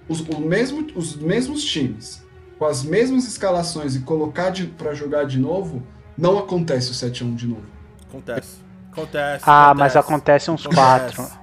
[0.07, 2.23] os, o mesmo, os mesmos times,
[2.59, 5.81] com as mesmas escalações e colocar pra jogar de novo,
[6.17, 7.80] não acontece o 7x1 de novo.
[8.11, 8.57] Acontece.
[8.91, 9.43] Acontece.
[9.47, 11.15] Ah, mas acontece uns Acontece.
[11.15, 11.41] 4.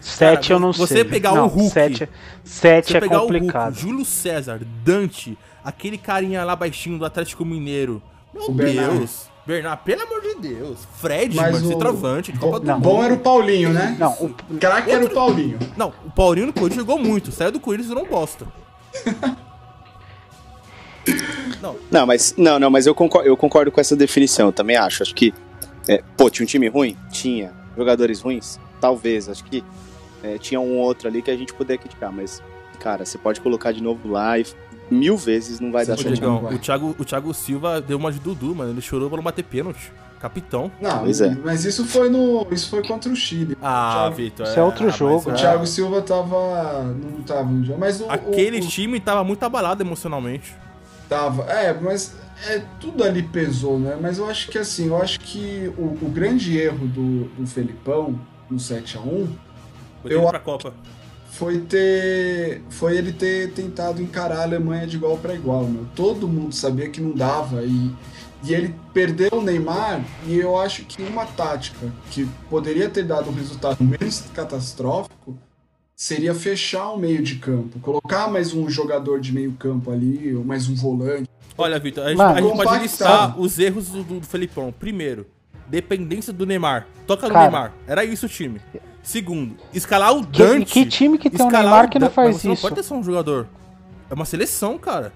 [0.00, 1.04] 7 Cara, eu não você sei.
[1.04, 2.08] pegar não, o Hulk, 7,
[2.44, 3.62] Se 7 é pegar complicado.
[3.62, 8.02] o Hulk, Júlio César, Dante, aquele carinha lá baixinho do Atlético Mineiro.
[8.32, 8.98] Meu O Bernard.
[8.98, 9.28] Deus.
[9.46, 10.78] Bernard, pelo amor de Deus.
[11.00, 12.80] Fred, Mas mano, o- centroavante do Não.
[12.80, 13.96] bom era o Paulinho, né?
[13.98, 15.58] Não, o- Craque era o Paulinho.
[15.76, 17.32] Não, o Paulinho no Corinthians jogou muito.
[17.32, 18.46] Saiu do Corinthians e não bosta.
[21.90, 25.02] Não, mas não, não, mas eu concordo, eu concordo com essa definição, eu também acho.
[25.02, 25.32] Acho que
[25.88, 26.96] é, pô, tinha um time ruim?
[27.10, 27.52] Tinha.
[27.76, 28.58] Jogadores ruins?
[28.80, 29.28] Talvez.
[29.28, 29.64] Acho que
[30.22, 32.42] é, tinha um ou outro ali que a gente poderia criticar, mas
[32.78, 34.46] cara, você pode colocar de novo lá e
[34.90, 36.40] mil vezes não vai Você dar certo.
[36.40, 36.54] vai.
[36.54, 38.70] o Thiago, o Thiago Silva deu uma de Dudu, mano.
[38.72, 39.92] Ele chorou pra não bater pênalti.
[40.20, 40.70] Capitão.
[40.78, 41.34] Não, Pois é.
[41.42, 42.46] mas isso foi no.
[42.50, 43.56] Isso foi contra o Chile.
[43.62, 44.46] Ah, Thiago- Vitor.
[44.46, 45.34] Isso é outro mas jogo, O É.
[45.34, 46.82] Thiago Silva tava.
[46.82, 47.78] não tava no jogo.
[47.80, 48.10] Mas o.
[48.10, 50.54] Aquele o, o, time tava muito abalado emocionalmente.
[51.08, 51.44] tava.
[51.50, 52.14] É, mas
[52.48, 53.98] é, tudo ali pesou, né?
[54.00, 58.18] Mas eu acho que assim, eu acho que o, o grande erro do, do Felipão
[58.50, 59.26] no 7x1
[60.02, 60.28] Foi Eu- eu...
[60.28, 60.74] pra Copa.
[61.30, 62.62] foi ter.
[62.70, 65.86] Foi ele ter tentado encarar a Alemanha de igual para igual, meu.
[65.94, 67.90] Todo mundo sabia que não dava e.
[68.42, 73.28] E ele perdeu o Neymar, e eu acho que uma tática que poderia ter dado
[73.28, 75.36] um resultado menos catastrófico
[75.94, 80.42] seria fechar o meio de campo, colocar mais um jogador de meio campo ali, ou
[80.42, 81.28] mais um volante.
[81.56, 84.72] Olha, Vitor, a a gente pode listar os erros do, do Felipão.
[84.72, 85.26] Primeiro,
[85.66, 86.86] dependência do Neymar.
[87.06, 87.50] Toca no Cara.
[87.50, 87.72] Neymar.
[87.86, 88.60] Era isso o time.
[89.02, 90.72] Segundo, escalar o Que, Dante.
[90.72, 92.62] que time que tem um escalar Neymar o que não faz mas você Não isso?
[92.62, 93.46] pode ter só um jogador.
[94.10, 95.12] É uma seleção, cara.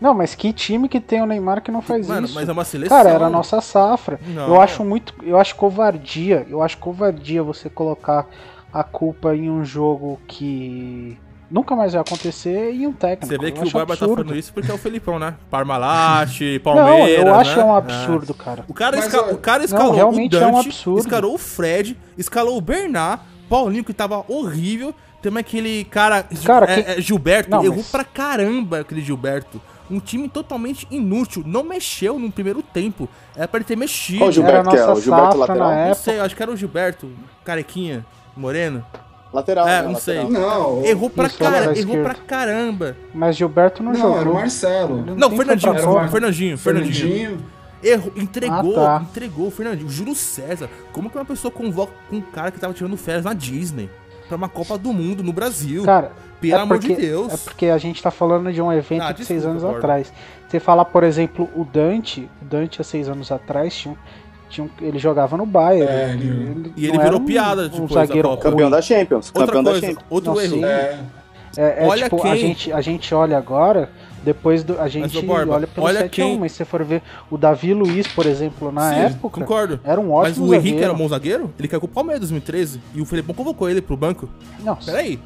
[0.00, 2.34] Não, mas que time que tem o Neymar que não faz Mano, isso?
[2.34, 2.96] mas é uma seleção.
[2.96, 4.18] Cara, era a nossa safra.
[4.26, 4.48] Não.
[4.48, 5.14] Eu acho muito.
[5.22, 6.44] Eu acho covardia.
[6.50, 8.26] Eu acho covardia você colocar
[8.72, 11.16] a culpa em um jogo que
[11.52, 13.26] nunca mais vai acontecer e um técnico.
[13.26, 14.22] Você vê que o Barba tá absurdo.
[14.24, 15.34] falando isso porque é o Felipão, né?
[15.50, 17.24] Parmalat, Não, Palmeiras.
[17.26, 17.64] eu acho né?
[17.64, 17.78] um É.
[17.78, 18.64] absurdo, cara.
[18.66, 21.00] O cara, Mas, esca- ó, o cara escalou realmente o é Dante, um absurdo.
[21.00, 24.94] escalou o Fred, escalou o Bernard, Paulinho que tava horrível.
[25.20, 29.60] Tem aquele cara, Cara, é, que- é, Gilberto, Não, errou mas- pra caramba aquele Gilberto.
[29.90, 33.08] Um time totalmente inútil, não mexeu no primeiro tempo.
[33.36, 34.18] Era pra ele ter mexido.
[34.18, 34.86] Qual o Era a Gilberto que é?
[34.92, 35.74] O Gilberto lateral?
[35.88, 37.10] Não sei, acho que era o Gilberto,
[37.44, 38.04] carequinha,
[38.36, 38.84] moreno.
[39.32, 39.88] Lateral, É, né?
[39.88, 40.18] não sei.
[40.22, 40.76] Lateral.
[40.76, 42.96] Não, Errou pra cara, errou pra caramba.
[43.14, 44.18] Mas Gilberto não, não, jogou.
[44.20, 44.96] era o Marcelo.
[45.16, 46.00] Não, nem Fernandinho, foi pra Era o Copa.
[46.00, 46.94] Mar- Fernandinho, Fernandinho.
[46.94, 47.44] Fernandinho.
[47.82, 49.06] Errou, entregou, Ah, tá.
[49.10, 49.88] entregou o Fernandinho.
[49.88, 50.68] Júlio César.
[50.92, 53.90] Como que uma pessoa convoca um cara que tava tirando férias na Disney
[54.28, 55.82] pra uma Copa do Mundo no Brasil?
[55.84, 57.32] Cara, Pelo é amor porque, de Deus.
[57.32, 60.12] É porque a gente tá falando de um evento Ah, de seis anos atrás.
[60.48, 63.96] Você falar, por exemplo, o Dante, o Dante há seis anos atrás, tinha, um-
[64.52, 65.90] tinha um- ele jogava no Bayern.
[65.90, 68.42] É, ele- ele E ele virou um, piada um depois da zagueiro Copa.
[68.42, 69.32] Campeão da Champions.
[69.34, 70.06] Outra campeão da coisa, Champions.
[70.10, 70.54] outro Não, erro.
[70.56, 70.64] sim.
[70.64, 70.98] É,
[71.54, 73.90] É, é Olha tipo, a quem- gente, a gente olha agora,
[74.24, 74.80] depois do.
[74.80, 76.82] A gente ô, Borba, olha pelo olha 7 a 1, quem- mas se você for
[76.82, 79.78] ver o Davi Luiz, por exemplo, na Sim, época, concordo.
[79.84, 80.84] era um Mas ótimo o Henrique zagueiro.
[80.84, 81.50] era um bom zagueiro?
[81.58, 84.30] Ele caiu com o Palmeiras em 2013 e o Felipão convocou ele pro banco.
[84.64, 85.20] Não, Peraí.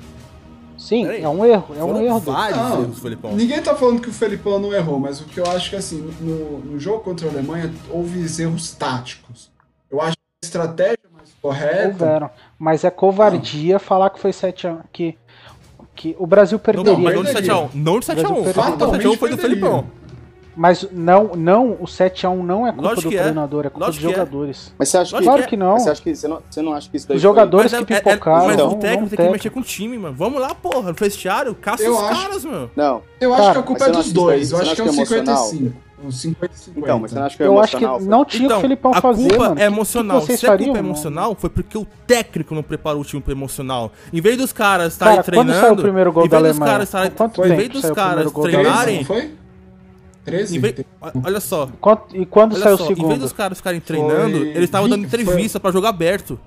[0.79, 2.19] Sim, é um erro, é um erro.
[2.21, 3.33] vários Não, erros, Felipão.
[3.35, 6.13] Ninguém tá falando que o Felipão não errou, mas o que eu acho que assim,
[6.21, 9.51] no, no jogo contra a Alemanha houve erros táticos.
[9.91, 11.89] Eu acho que a estratégia mais correta.
[12.05, 12.31] Houveram.
[12.59, 14.81] Mas é covardia falar que foi 7x1.
[14.93, 15.17] Que,
[15.95, 16.93] que o Brasil Não, perderia.
[16.93, 17.55] não, mas não de perderia.
[17.63, 17.71] 7x1.
[17.75, 18.15] Não de 7x1.
[18.15, 18.53] Brasil O perderia.
[18.55, 19.87] 7x1 foi do Fatalmente Felipão.
[20.57, 23.23] Mas não, não, o 7x1 não é culpa Lógico do é.
[23.23, 24.25] treinador, é culpa Lógico dos que é.
[24.25, 24.73] jogadores.
[24.79, 25.15] Mas você acha que.
[25.17, 25.73] Lógico Claro que não.
[25.75, 27.73] Mas você, acha que você, não, você não acha que isso daí Os foi- jogadores
[27.73, 28.47] Mas, que é, é, pipocaram.
[28.47, 30.15] mas não, o técnico não tem que mexer com o time, mano.
[30.17, 30.89] Vamos lá, porra.
[30.89, 32.71] No vestiário, caça Eu os acho- caras, meu.
[32.75, 33.03] Não.
[33.21, 34.51] Eu acho Cara, que a culpa é dos dois.
[34.53, 35.45] Eu acho que é um não acha que é emocional?
[35.47, 35.87] 55.
[36.05, 36.73] Um 50-50.
[36.77, 38.93] Então, mas você não acha que é Eu acho que não tinha o Então, Felipão
[38.95, 39.61] a fazer, culpa mano.
[39.61, 40.19] é emocional.
[40.19, 40.79] O que, que Se a culpa é mano?
[40.89, 43.91] emocional, foi porque o técnico não preparou o time pro emocional.
[44.13, 45.53] Em vez dos caras estarem Cara, treinando.
[45.53, 46.73] quando saiu o primeiro gol em da vez dos Alemanha?
[46.87, 49.05] caras estarem- Em vez dos o caras primeiro gol da 13, treinarem.
[49.05, 49.31] foi?
[50.27, 50.57] 13?
[50.57, 50.85] em vez-
[51.25, 51.69] Olha só.
[51.81, 53.21] Quanto- e quando Olha saiu o só, em vez segundo?
[53.21, 56.39] dos caras ficarem treinando, Foi eles estavam dando 20, foi- entrevista pra jogo aberto.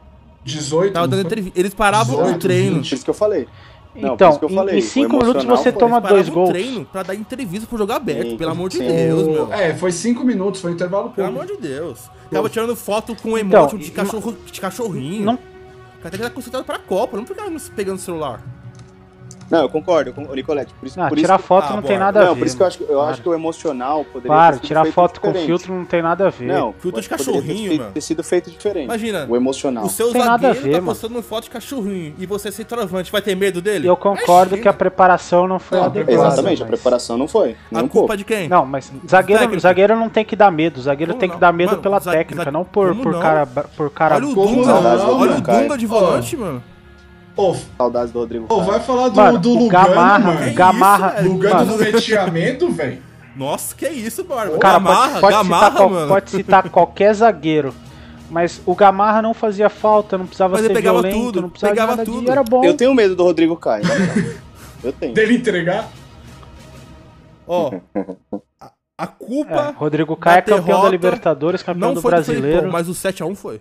[0.43, 0.93] 18.
[0.93, 1.59] Tava dando entrevista.
[1.59, 2.75] Eles paravam o 18, treino.
[2.77, 2.89] 20.
[2.89, 3.47] Por isso que eu falei.
[3.95, 6.49] Não, Então, eu falei, em o 5 minutos você foi- toma dois o gols.
[6.49, 8.85] treino pra dar entrevista pro jogo aberto, Sim, pelo amor de sim.
[8.87, 9.51] Deus, meu.
[9.51, 11.99] É, foi 5 minutos, foi um intervalo Pelo amor de Deus.
[12.31, 15.25] Tava tirando foto com Então, emoji de, cachorro, de cachorrinho.
[15.25, 17.43] Não- O cara tem que estar concentrado pra Copa, não ficar
[17.75, 18.41] pegando o celular.
[19.49, 20.73] Não, eu concordo, eu concordo, Nicolete.
[20.73, 22.39] Por isso, Ah, por tirar isso que- foto Ah, não tem nada a Não, ver.
[22.39, 23.09] por isso que eu acho, que- eu Para.
[23.09, 25.47] acho que o emocional poderia Claro, ter sido tirar feito foto com diferente.
[25.47, 26.45] filtro não tem nada a ver.
[26.47, 27.91] Não, Filtro de ter cachorrinho, feito- mano.
[27.93, 28.85] ter sido feito diferente.
[28.85, 29.85] Imagina, O emocional.
[29.85, 30.87] O seu Tem nada a zagueiro ver, tá mano.
[30.87, 33.87] postando foto de cachorrinho e você ser travante, vai ter medo dele?
[33.87, 34.61] Eu concordo Imagina.
[34.61, 36.11] que a preparação não foi Não, a adequada.
[36.27, 37.55] Exatamente, a mas- preparação não foi.
[37.71, 38.17] Nem A um culpa pouco.
[38.17, 38.47] de quem?
[38.47, 40.79] Não, mas zagueiro, zagueiro não tem que dar medo.
[40.81, 41.39] Zagueiro tem que não?
[41.39, 43.19] dar medo pela técnica, não por, não?
[43.19, 43.45] cara.
[43.75, 45.37] Por cara Olha o não, o?
[45.37, 46.63] Dunga de volante, mano.
[47.35, 48.47] Ô, Saudades do Rodrigo.
[48.47, 48.61] Caio.
[48.71, 50.43] vai falar do, Mano, do o Lugano, Gamarra, mano.
[50.45, 51.31] É Gamarra, isso, velho.
[51.33, 51.77] Lugano mano, no
[52.71, 53.01] velho.
[53.35, 54.57] Nossa, que isso, Barba.
[54.57, 56.07] cara, Gamarra, pode, pode, Gamarra, citar mano.
[56.07, 57.73] pode citar qualquer zagueiro.
[58.29, 61.49] Mas o Gamarra não fazia falta, não precisava Mas ele ser pegava violento, tudo, não
[61.49, 62.25] precisava pegava tudo.
[62.25, 62.63] de era bom.
[62.63, 63.85] Eu tenho medo do Rodrigo Caio.
[63.87, 64.05] moral.
[64.83, 65.13] Eu tenho.
[65.13, 65.89] Dele entregar.
[67.47, 67.71] Ó,
[68.61, 72.23] a, a É, culpa Rodrigo Caio é campeão da Libertadores, campeão não do foi do
[72.23, 72.71] Felipão, Brasileiro.
[72.71, 73.59] mas o 7x1 foi.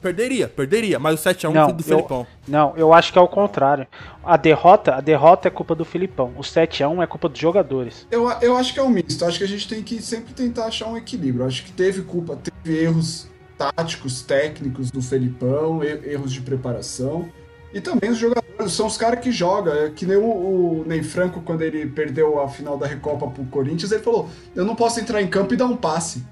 [0.00, 2.26] Perderia, perderia, mas o 7x1 Não, foi do eu- Felipão.
[2.46, 3.86] Não, eu acho que é o contrário.
[4.24, 6.32] A derrota, a derrota é culpa do Filipão.
[6.36, 8.06] O 7x1 é culpa dos jogadores.
[8.10, 9.24] Eu, eu acho que é um misto.
[9.24, 11.44] Acho que a gente tem que sempre tentar achar um equilíbrio.
[11.46, 17.28] Acho que teve culpa, teve erros táticos, técnicos do Felipão, erros de preparação.
[17.72, 19.74] E também os jogadores, são os caras que jogam.
[19.74, 23.44] É que nem o, o Ney Franco, quando ele perdeu a final da Recopa pro
[23.46, 26.24] Corinthians, ele falou: Eu não posso entrar em campo e dar um passe.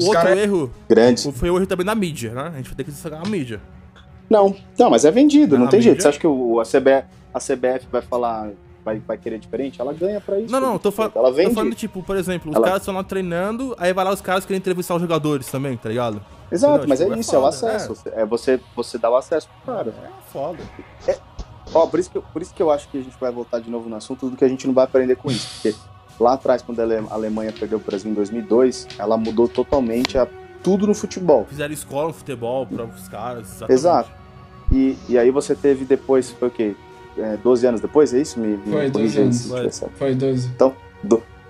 [0.00, 1.32] Os Outro cara- erro Grande.
[1.32, 2.50] foi o erro também da mídia, né?
[2.54, 3.60] A gente vai ter que destacar a mídia.
[4.28, 5.96] Não, não, mas é vendido, não Ah, tem jeito.
[5.96, 6.02] mídia?
[6.02, 8.50] Você acha que o, a, CBF, a CBF vai falar,
[8.84, 9.80] vai, vai querer diferente?
[9.80, 10.52] Ela ganha pra isso.
[10.52, 11.54] Não, não, tô, fa Ela tô vende.
[11.54, 14.44] falando, tipo, por exemplo, os Ela- caras estão lá treinando, aí vai lá os caras
[14.44, 16.20] querem entrevistar os jogadores também, tá ligado?
[16.52, 16.88] Exato, Entendeu?
[16.88, 17.94] mas é Tipo, é isso, é o foda, acesso.
[18.12, 19.90] É você, você dá o acesso pro cara.
[19.90, 20.58] É foda.
[21.72, 23.60] Ó, por isso, que, eu- por isso que eu acho que a gente vai voltar
[23.60, 25.48] de novo no assunto do que a gente não vai aprender com isso.
[25.54, 25.76] Porque
[26.20, 30.16] lá atrás, quando a Ale- a Alemanha perdeu o Brasil em 2002, ela mudou totalmente
[30.18, 30.26] a,
[30.62, 31.46] tudo no futebol.
[31.48, 33.48] Fizeram escola no futebol pra os caras.
[33.48, 33.72] exatamente.
[33.72, 34.10] Exato.
[34.72, 36.76] E, e aí você teve depois, foi o quê?
[37.18, 38.38] É, 12 anos depois, é isso?
[38.38, 39.36] Me, me Foi, 12 corrija aí anos.
[39.36, 39.58] se Vai.
[39.60, 39.92] tiver certo.
[39.96, 40.50] Foi 12.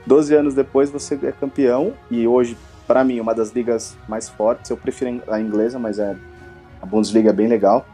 [0.06, 2.56] 12 anos depois você é campeão e hoje,
[2.86, 4.70] pra mim, uma das ligas mais fortes.
[4.70, 6.16] Eu prefiro a inglesa, mas é
[6.80, 7.86] a Bundesliga é bem legal.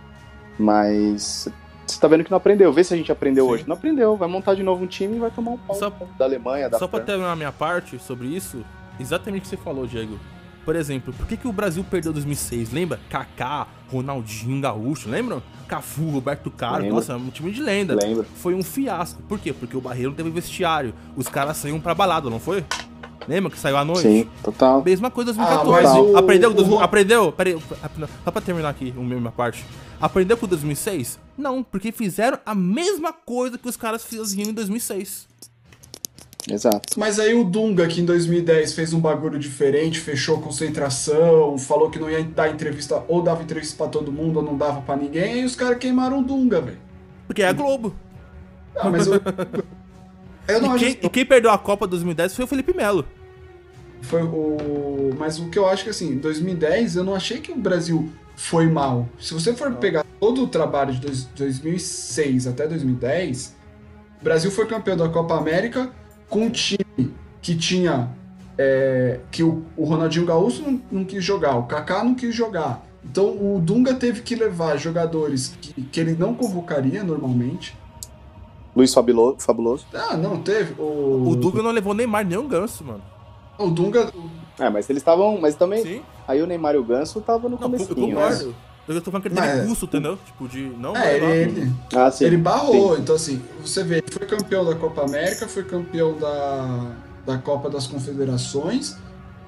[0.58, 1.48] Mas
[1.96, 2.72] você tá vendo que não aprendeu.
[2.72, 3.50] Vê se a gente aprendeu Sim.
[3.52, 3.64] hoje.
[3.66, 4.16] Não aprendeu.
[4.16, 6.78] Vai montar de novo um time e vai tomar um pau Só- da Alemanha, da
[6.78, 8.64] Só pra terminar a minha parte sobre isso,
[9.00, 10.18] exatamente o que você falou, Diego.
[10.64, 12.72] Por exemplo, por que, que o Brasil perdeu 2006?
[12.72, 12.98] Lembra?
[13.08, 15.40] Kaká, Ronaldinho Gaúcho, lembram?
[15.68, 16.96] Cafu, Roberto Carlos, Lembro.
[16.96, 17.94] nossa, é um time de lenda.
[17.94, 18.24] Lembro.
[18.36, 19.22] Foi um fiasco.
[19.28, 19.52] Por quê?
[19.52, 20.92] Porque o Barreiro não teve vestiário.
[21.16, 22.64] Os caras saíam pra balada, não foi?
[23.28, 24.02] Lembra que saiu à noite?
[24.02, 24.82] Sim, total.
[24.84, 25.82] Mesma coisa em Ah, 2014.
[25.82, 26.50] mas o- aprendeu?
[26.52, 27.32] o aprendeu?
[27.32, 27.58] Peraí,
[28.24, 29.64] só pra terminar aqui a minha parte.
[30.00, 31.18] Aprendeu com 2006?
[31.36, 35.26] Não, porque fizeram a mesma coisa que os caras faziam em 2006.
[36.48, 36.98] Exato.
[36.98, 41.98] Mas aí o Dunga, que em 2010 fez um bagulho diferente, fechou concentração, falou que
[41.98, 45.34] não ia dar entrevista, ou dava entrevista pra todo mundo, ou não dava pra ninguém,
[45.34, 46.78] aí os caras queimaram o Dunga, velho.
[47.26, 47.94] Porque é a Globo.
[48.74, 49.14] Não, mas eu.
[50.48, 53.04] Eu não E acho quem, e quem perdeu a Copa 2010 foi o Felipe Melo.
[54.02, 55.10] Foi o.
[55.18, 58.12] Mas o que eu acho que assim, em 2010 eu não achei que o Brasil
[58.36, 59.08] foi mal.
[59.18, 63.56] Se você for pegar todo o trabalho de dois- 2006 até 2010,
[64.20, 65.90] o Brasil foi campeão da Copa América
[66.28, 68.10] com um time que tinha.
[68.58, 72.82] é, que o, o Ronaldinho Gaúcho não, não quis jogar, o Kaká não quis jogar.
[73.04, 77.76] Então o Dunga teve que levar jogadores que, que ele não convocaria normalmente.
[78.74, 79.36] Luiz Fabuloso.
[79.40, 79.86] Fabuloso.
[79.94, 80.74] Ah, não, teve.
[80.80, 83.02] O, O Dunga não levou Neymar nem um ganso, mano.
[83.58, 84.10] O Dunga.
[84.58, 85.38] É, mas eles estavam.
[85.40, 85.82] Mas também.
[85.82, 86.02] Sim.
[86.26, 88.06] Aí o Neymar e o Ganso estavam no Não, eu comecinho.
[88.08, 88.14] né?
[88.14, 88.54] concordo.
[88.88, 90.16] Eu tô falando que ele Mas- teve custo, entendeu?
[90.24, 92.24] Tipo, de não É, ele, ele, Ah, sim.
[92.24, 92.94] ele barrou.
[92.94, 93.02] Sim.
[93.02, 96.92] Então, assim, você vê, ele foi campeão da Copa América, foi campeão da,
[97.26, 98.96] da Copa das Confederações.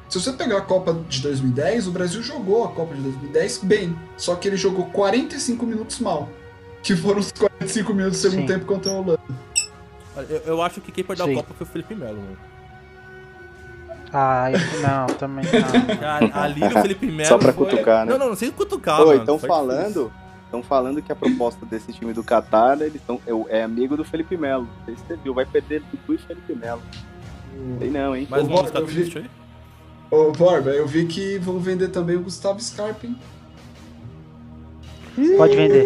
[0.08, 3.96] Se você pegar a Copa de 2010, o Brasil jogou a Copa de 2010 bem.
[4.16, 6.28] Só que ele jogou 45 minutos mal.
[6.82, 8.54] Que foram os 45 minutos do segundo Sim.
[8.54, 9.20] tempo contra a Holanda.
[10.28, 11.34] Eu, eu acho que quem perdeu a.
[11.34, 12.36] Copa foi o Felipe Melo, mano.
[14.12, 14.46] Ah,
[14.80, 15.96] não, também não.
[15.96, 17.28] Cara, ali no Felipe Melo.
[17.28, 18.12] Só pra foi- cutucar, né?
[18.12, 19.00] Não, não, não sei cutucar.
[19.00, 19.20] Oi, mano.
[19.20, 20.12] estão falando.
[20.44, 24.04] Estão falando que a proposta desse time do Qatar, eles tão, é, é amigo do
[24.04, 24.62] Felipe Melo.
[24.78, 26.80] Não sei se você viu, vai perder Dudu e Felipe Melo.
[27.78, 28.26] Sei não, hein?
[28.30, 29.26] música eu vi- triste aí?
[30.10, 33.16] Ô, Borba, eu vi que vão vender também o Gustavo Scarpa, hein?
[35.36, 35.84] Pode vender.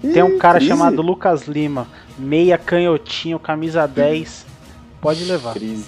[0.00, 0.70] Tem um cara Crise?
[0.70, 1.86] chamado Lucas Lima,
[2.18, 4.46] meia canhotinho, camisa 10.
[5.00, 5.52] Pode levar.
[5.52, 5.86] Crise.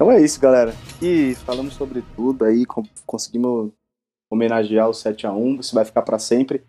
[0.00, 0.74] Então é isso, galera.
[1.02, 2.64] E falamos sobre tudo aí,
[3.04, 3.70] conseguimos
[4.32, 6.62] homenagear o 7x1, isso vai ficar pra sempre.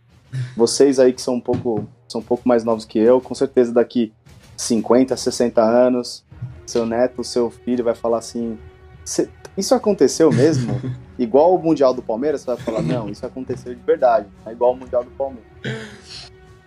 [0.58, 3.72] Vocês aí que são um pouco são um pouco mais novos que eu, com certeza
[3.74, 4.12] daqui
[4.58, 6.26] 50, 60 anos,
[6.66, 8.58] seu neto, seu filho vai falar assim:
[9.06, 10.74] "Cê- isso aconteceu mesmo?
[11.18, 14.74] igual o Mundial do Palmeiras, você vai falar, não, isso aconteceu de verdade, é igual
[14.74, 15.50] o Mundial do Palmeiras.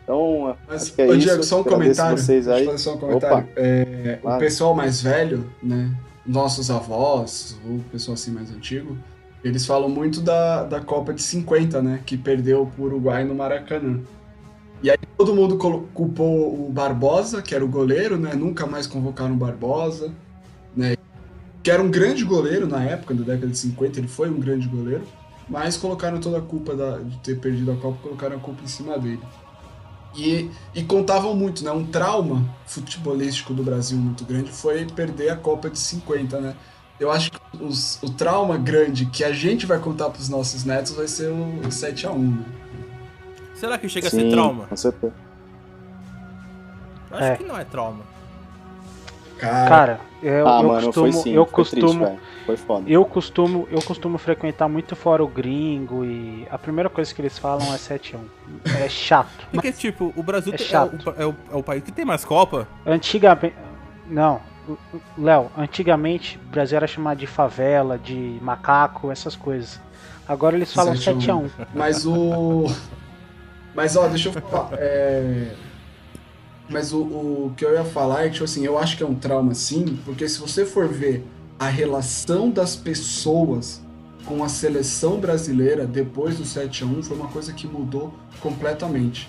[0.03, 1.27] Então, Mas, acho que é ô, isso.
[1.27, 2.19] Diego, só um Agradeço comentário.
[2.19, 2.79] vocês aí.
[2.79, 3.49] só um comentário.
[3.55, 4.37] É, Claro.
[4.37, 5.91] O pessoal mais velho, né?
[6.27, 8.97] Nossos avós, ou o pessoal assim mais antigo,
[9.43, 12.01] eles falam muito da, da Copa de 50, né?
[12.05, 14.01] Que perdeu pro Uruguai no Maracanã.
[14.83, 15.57] E aí todo mundo
[15.93, 18.35] culpou o Barbosa, que era o goleiro, né?
[18.35, 20.13] Nunca mais convocaram o Barbosa,
[20.75, 20.97] né?
[21.63, 24.67] Que era um grande goleiro na época, na década de 50, ele foi um grande
[24.69, 25.03] goleiro.
[25.49, 28.67] Mas colocaram toda a culpa da- de ter perdido a Copa, colocaram a culpa em
[28.67, 29.21] cima dele.
[30.17, 31.71] E, e contavam muito, né?
[31.73, 36.55] Um trauma futebolístico do Brasil muito grande foi perder a Copa de 50, né?
[37.01, 40.93] Eu acho que os- o trauma grande que a gente vai contar pros nossos netos
[40.93, 42.45] vai ser o 7x1, né?
[43.55, 44.67] Será que chega a sim, ser trauma?
[44.67, 45.13] Com certeza.
[47.11, 47.37] Eu acho É.
[47.37, 48.01] que não é trauma.
[49.45, 51.33] Cara, Cara, eu, ah, eu mano, costumo, foi sim.
[51.33, 52.19] eu foi triste, costumo, velho.
[52.47, 52.85] Foi foda.
[52.91, 57.39] eu costumo, eu costumo frequentar muito fora o gringo e a primeira coisa que eles
[57.39, 58.85] falam é 7 a 1.
[58.85, 59.47] É chato.
[59.53, 61.09] Porque, tipo, o Brasil É tem- é, chato.
[61.17, 62.67] o, é o- é o país que tem mais Copa.
[62.87, 63.55] Antigamente,
[64.09, 64.41] não,
[65.19, 69.81] Léo, antigamente o Brasil era chamado de favela, de macaco, essas coisas.
[70.27, 71.49] Agora eles falam 7 a 1.
[71.49, 71.67] 7 a 1.
[71.75, 72.65] Mas o.
[73.75, 74.71] Mas ó, deixa eu falar.
[74.75, 75.49] é,
[76.69, 79.07] Mas o, o que eu ia falar é que, tipo assim, eu acho que é
[79.07, 81.25] um trauma sim, porque se você for ver
[81.59, 83.83] a relação das pessoas
[84.25, 89.29] com a seleção brasileira depois do 7x1 foi uma coisa que mudou completamente.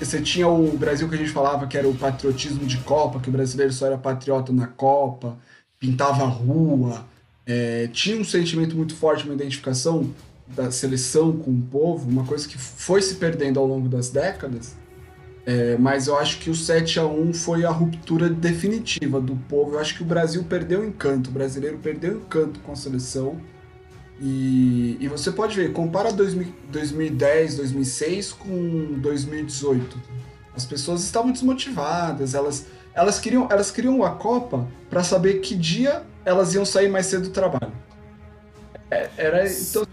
[0.00, 3.28] Você tinha o Brasil que a gente falava que era o patriotismo de Copa, que
[3.28, 5.38] o brasileiro só era patriota na Copa,
[5.80, 7.04] pintava a rua,
[7.46, 10.10] é, tinha um sentimento muito forte, uma identificação
[10.46, 14.76] da seleção com o povo, uma coisa que foi se perdendo ao longo das décadas.
[15.46, 19.74] É, mas eu acho que o 7 a 1 foi a ruptura definitiva do povo.
[19.74, 22.76] Eu acho que o Brasil perdeu o encanto, o brasileiro perdeu o encanto com a
[22.76, 23.38] seleção.
[24.20, 30.00] E, e você pode ver, compara 2000 2010, 2006 com 2018.
[30.56, 36.04] As pessoas estavam desmotivadas, elas, elas queriam elas queriam a Copa para saber que dia
[36.24, 37.72] elas iam sair mais cedo do trabalho.
[38.90, 39.84] É, Era, então,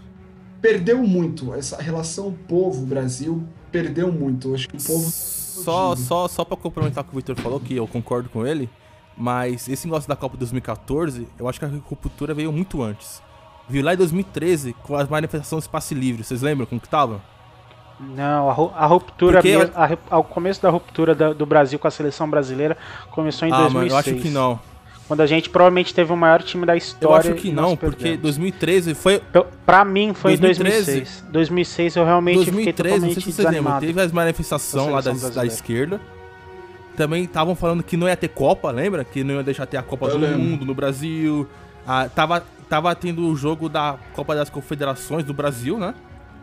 [0.60, 1.52] perdeu muito.
[1.54, 4.50] Essa relação povo-Brasil perdeu muito.
[4.50, 5.12] Eu acho que o povo.
[5.52, 8.68] Só, só, só pra complementar o que o Victor falou, que eu concordo com ele,
[9.16, 13.22] mas esse negócio da Copa 2014, eu acho que a ruptura veio muito antes.
[13.68, 17.20] Viu lá em 2013, com as manifestações Espaço Livre, vocês lembram como que tava?
[18.00, 21.78] Não, a, ru- a ruptura, Porque mesmo, a, ao começo da ruptura da- do Brasil
[21.78, 22.76] com a seleção brasileira
[23.12, 23.74] começou em ah, 2006.
[23.74, 24.58] mano, eu acho que não.
[25.12, 27.32] Quando a gente provavelmente teve o maior time da Eu história.
[27.34, 28.22] acho que não, porque perdemos.
[28.22, 29.20] 2013 foi.
[29.66, 30.80] Pra mim foi 2013.
[30.90, 31.24] em 2006.
[31.30, 35.00] 2006 eu realmente fiquei 2013, não totalmente sei se vocês lembram, teve as manifestações lá
[35.02, 36.00] da, da esquerda.
[36.96, 39.04] Também estavam falando que não ia ter Copa, lembra?
[39.04, 40.38] Que não ia deixar ter a Copa Eu do lembro.
[40.38, 41.46] Mundo no Brasil.
[41.86, 45.94] Ah, tava, tava tendo o jogo da Copa das Confederações do Brasil, né?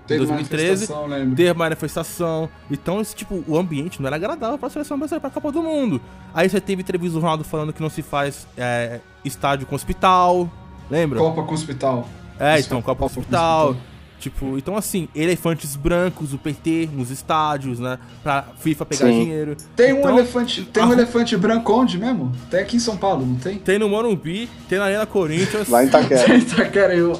[0.09, 1.35] Teve 2013, manifestação.
[1.35, 2.49] Ter manifestação.
[2.69, 6.01] Então, esse, tipo, o ambiente não era agradável pra seleção brasileira pra Copa do Mundo.
[6.33, 10.49] Aí você teve entrevista do Ronaldo falando que não se faz é, estádio com hospital.
[10.89, 11.19] Lembra?
[11.19, 12.07] Copa com hospital.
[12.39, 13.69] É, Isso, então, Copa Copa com Hospital.
[13.69, 13.89] Hospital.
[14.19, 17.97] Tipo, então assim, elefantes brancos, o PT nos estádios, né?
[18.21, 19.23] Pra FIFA pegar Sim.
[19.23, 19.55] dinheiro.
[19.77, 20.63] Tem um Então, elefante.
[20.63, 22.29] Tem um a- elefante branco onde mesmo?
[22.51, 23.59] Tem aqui em São Paulo, não tem?
[23.59, 25.69] Tem no Morumbi, tem na Arena Corinthians.
[25.69, 26.35] Lá em Itaquera.
[26.35, 27.17] Itaquera, eu.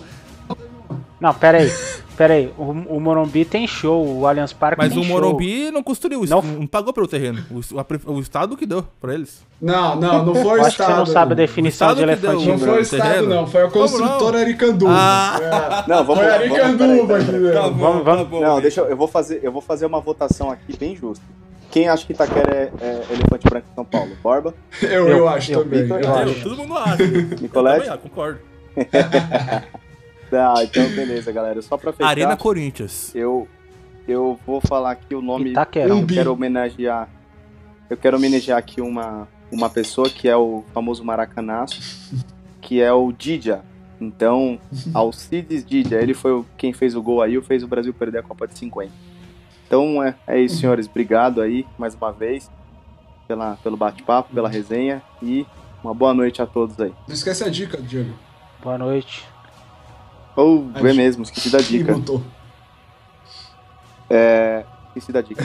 [1.22, 1.72] Não, pera aí.
[2.20, 5.14] pera aí, o, o Morumbi tem show, o Allianz Parque Mas tem o show.
[5.14, 6.42] Morumbi não construiu, Não.
[6.42, 7.42] não, não pagou pelo terreno.
[7.50, 9.42] O, o Estado que deu pra eles.
[9.62, 10.92] Não, não, não foi o Eu acho que Estado.
[10.92, 13.30] você não sabe a definição de Estado elefantinho Não foi o Estado, terreno?
[13.30, 13.48] não.
[13.48, 14.44] Foi a construtora não?
[14.46, 14.92] Aricanduva.
[14.94, 15.40] Ah.
[15.88, 15.90] É.
[15.90, 16.38] Não, vamos Foi lá.
[16.40, 17.20] Vamos, Aricanduva?
[17.20, 18.04] Vamos, vamos.
[18.24, 18.42] tá bom.
[18.42, 21.24] Não, deixa eu, eu vou fazer, eu vou fazer uma votação aqui bem justa.
[21.72, 24.12] Quem acha que Itaquera é, é elefante branco em São Paulo?
[24.22, 24.54] Borba?
[24.82, 25.88] Eu, eu, Eu- acho eu- também.
[25.88, 26.30] Eu eu acho.
[26.32, 26.44] acho.
[26.44, 27.08] Todo mundo acha.
[27.40, 27.88] Nicolete?
[27.88, 28.40] Eu também, concordo.
[30.30, 31.62] Tá, então beleza, galera.
[31.62, 33.14] Só pra fechar, Arena Corinthians.
[33.16, 33.48] eu,
[34.08, 35.52] eu vou falar aqui o nome.
[35.52, 35.90] Itaquera.
[35.90, 37.10] Eu quero homenagear.
[37.90, 41.82] Eu quero homenagear aqui uma, uma pessoa que é o famoso Maracanaço,
[42.62, 43.64] que é o Didia.
[44.00, 44.60] Então,
[44.94, 48.48] Alcides Didia, ele foi quem fez o gol aí, fez o Brasil perder a Copa
[48.48, 48.92] de 50.
[49.68, 50.88] Então é, é isso, senhores.
[50.88, 52.50] Obrigado aí mais uma vez
[53.28, 55.46] pela, pelo bate-papo, pela resenha e
[55.84, 56.94] uma boa noite a todos aí.
[57.08, 58.14] Não esquece a dica, Diego.
[58.64, 59.28] Boa noite.
[60.40, 61.94] Ou A é mesmo, esqueci da dica.
[61.94, 62.24] botou.
[64.88, 65.44] Esqueci da dica.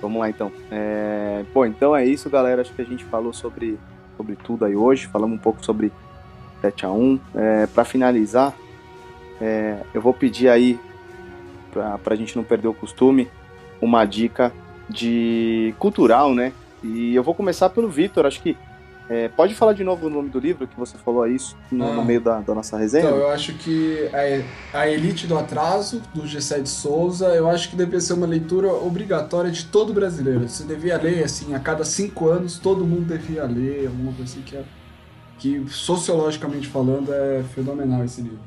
[0.00, 0.50] Vamos lá então.
[0.70, 1.44] É...
[1.52, 2.62] Bom, então é isso, galera.
[2.62, 3.78] Acho que a gente falou sobre,
[4.16, 5.06] sobre tudo aí hoje.
[5.06, 5.92] Falamos um pouco sobre
[6.62, 7.20] 7x1.
[7.34, 8.54] É, para finalizar,
[9.40, 10.78] é, eu vou pedir aí,
[11.72, 13.28] pra, pra gente não perder o costume,
[13.80, 14.52] uma dica
[14.88, 16.52] de cultural, né?
[16.82, 18.26] E eu vou começar pelo Vitor.
[18.26, 18.56] Acho que.
[19.08, 21.92] É, pode falar de novo o nome do livro que você falou isso no, Ah.
[21.94, 23.04] no meio da, da nossa resenha?
[23.04, 24.08] Então, eu acho que
[24.72, 28.26] a, a Elite do Atraso, do Gessé de Souza, eu acho que devia ser uma
[28.26, 30.46] leitura obrigatória de todo brasileiro.
[30.48, 34.42] Você devia ler, assim, a cada cinco anos, todo mundo devia ler, alguma coisa assim
[34.42, 34.64] que é.
[35.38, 38.40] Que, sociologicamente falando, é fenomenal esse livro.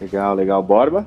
[0.00, 0.62] Legal, legal.
[0.62, 1.06] Borba?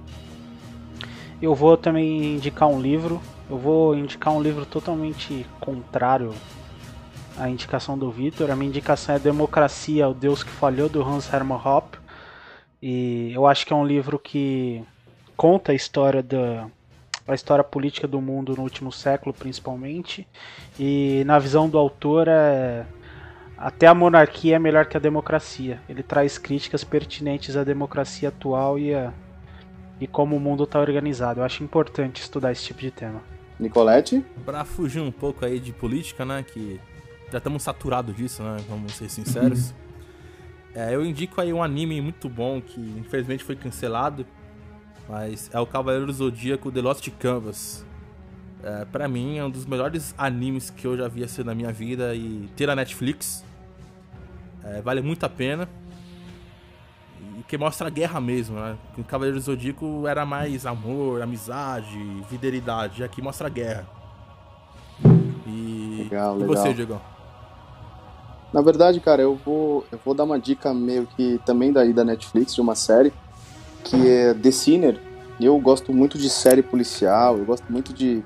[1.42, 3.22] Eu vou também indicar um livro.
[3.50, 6.34] Eu vou indicar um livro totalmente contrário
[7.38, 8.50] à indicação do Vitor.
[8.52, 11.98] A minha indicação é Democracia, o Deus que Falhou, do Hans Hermann Hoppe.
[12.82, 14.84] E eu acho que é um livro que
[15.36, 16.68] conta a história da
[17.28, 20.28] a história política do mundo no último século, principalmente.
[20.80, 22.86] E na visão do autor, é,
[23.58, 25.82] até a monarquia é melhor que a democracia.
[25.90, 29.12] Ele traz críticas pertinentes à democracia atual e a,
[30.00, 31.40] e como o mundo está organizado.
[31.40, 33.22] Eu acho importante estudar esse tipo de tema.
[33.60, 34.24] Nicolete?
[34.46, 36.44] Pra fugir um pouco aí de política, né?
[36.44, 36.80] Que
[37.32, 38.58] já estamos saturados disso, né?
[38.70, 39.74] Vamos ser sinceros.
[40.76, 44.26] É, eu indico aí um anime muito bom que infelizmente foi cancelado.
[45.08, 47.86] Mas é o Cavaleiro do Zodíaco The Lost Canvas.
[48.64, 51.72] É, pra mim é um dos melhores animes que eu já vi assim na minha
[51.72, 53.44] vida e ter a Netflix.
[54.64, 55.70] É, vale muito a pena.
[57.38, 58.76] E que mostra a guerra mesmo, né?
[58.98, 61.98] O Cavaleiro do Zodíaco era mais amor, amizade,
[62.28, 63.04] fidelidade.
[63.04, 63.88] Aqui mostra a guerra.
[65.46, 66.00] E.
[66.04, 66.56] Legal, e legal.
[66.56, 67.00] você, Diego?
[68.56, 72.06] Na verdade, cara, eu vou, eu vou dar uma dica meio que também daí da
[72.06, 73.12] Netflix, de uma série,
[73.84, 74.98] que é The Sinner.
[75.42, 78.24] Eu gosto muito de série policial, eu gosto muito de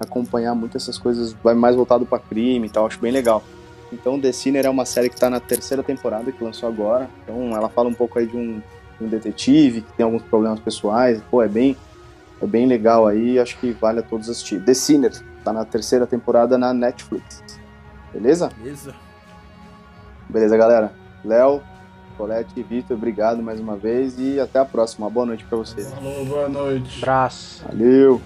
[0.00, 3.44] acompanhar muito essas coisas, vai mais voltado pra crime e tal, acho bem legal.
[3.92, 7.08] Então, The Sinner é uma série que tá na terceira temporada, que lançou agora.
[7.22, 8.60] Então, ela fala um pouco aí de um,
[8.98, 11.22] de um detetive que tem alguns problemas pessoais.
[11.30, 11.76] Pô, é bem,
[12.42, 14.60] é bem legal aí, acho que vale a todos assistir.
[14.60, 15.12] The Sinner,
[15.44, 17.44] tá na terceira temporada na Netflix.
[18.12, 18.50] Beleza?
[18.58, 19.07] Beleza?
[20.28, 20.92] Beleza, galera?
[21.24, 21.62] Léo,
[22.16, 25.08] Colete e Vitor, obrigado mais uma vez e até a próxima.
[25.08, 25.90] Boa noite pra vocês.
[25.92, 26.98] Falou, boa noite.
[26.98, 27.64] Abraço.
[27.64, 28.20] Valeu!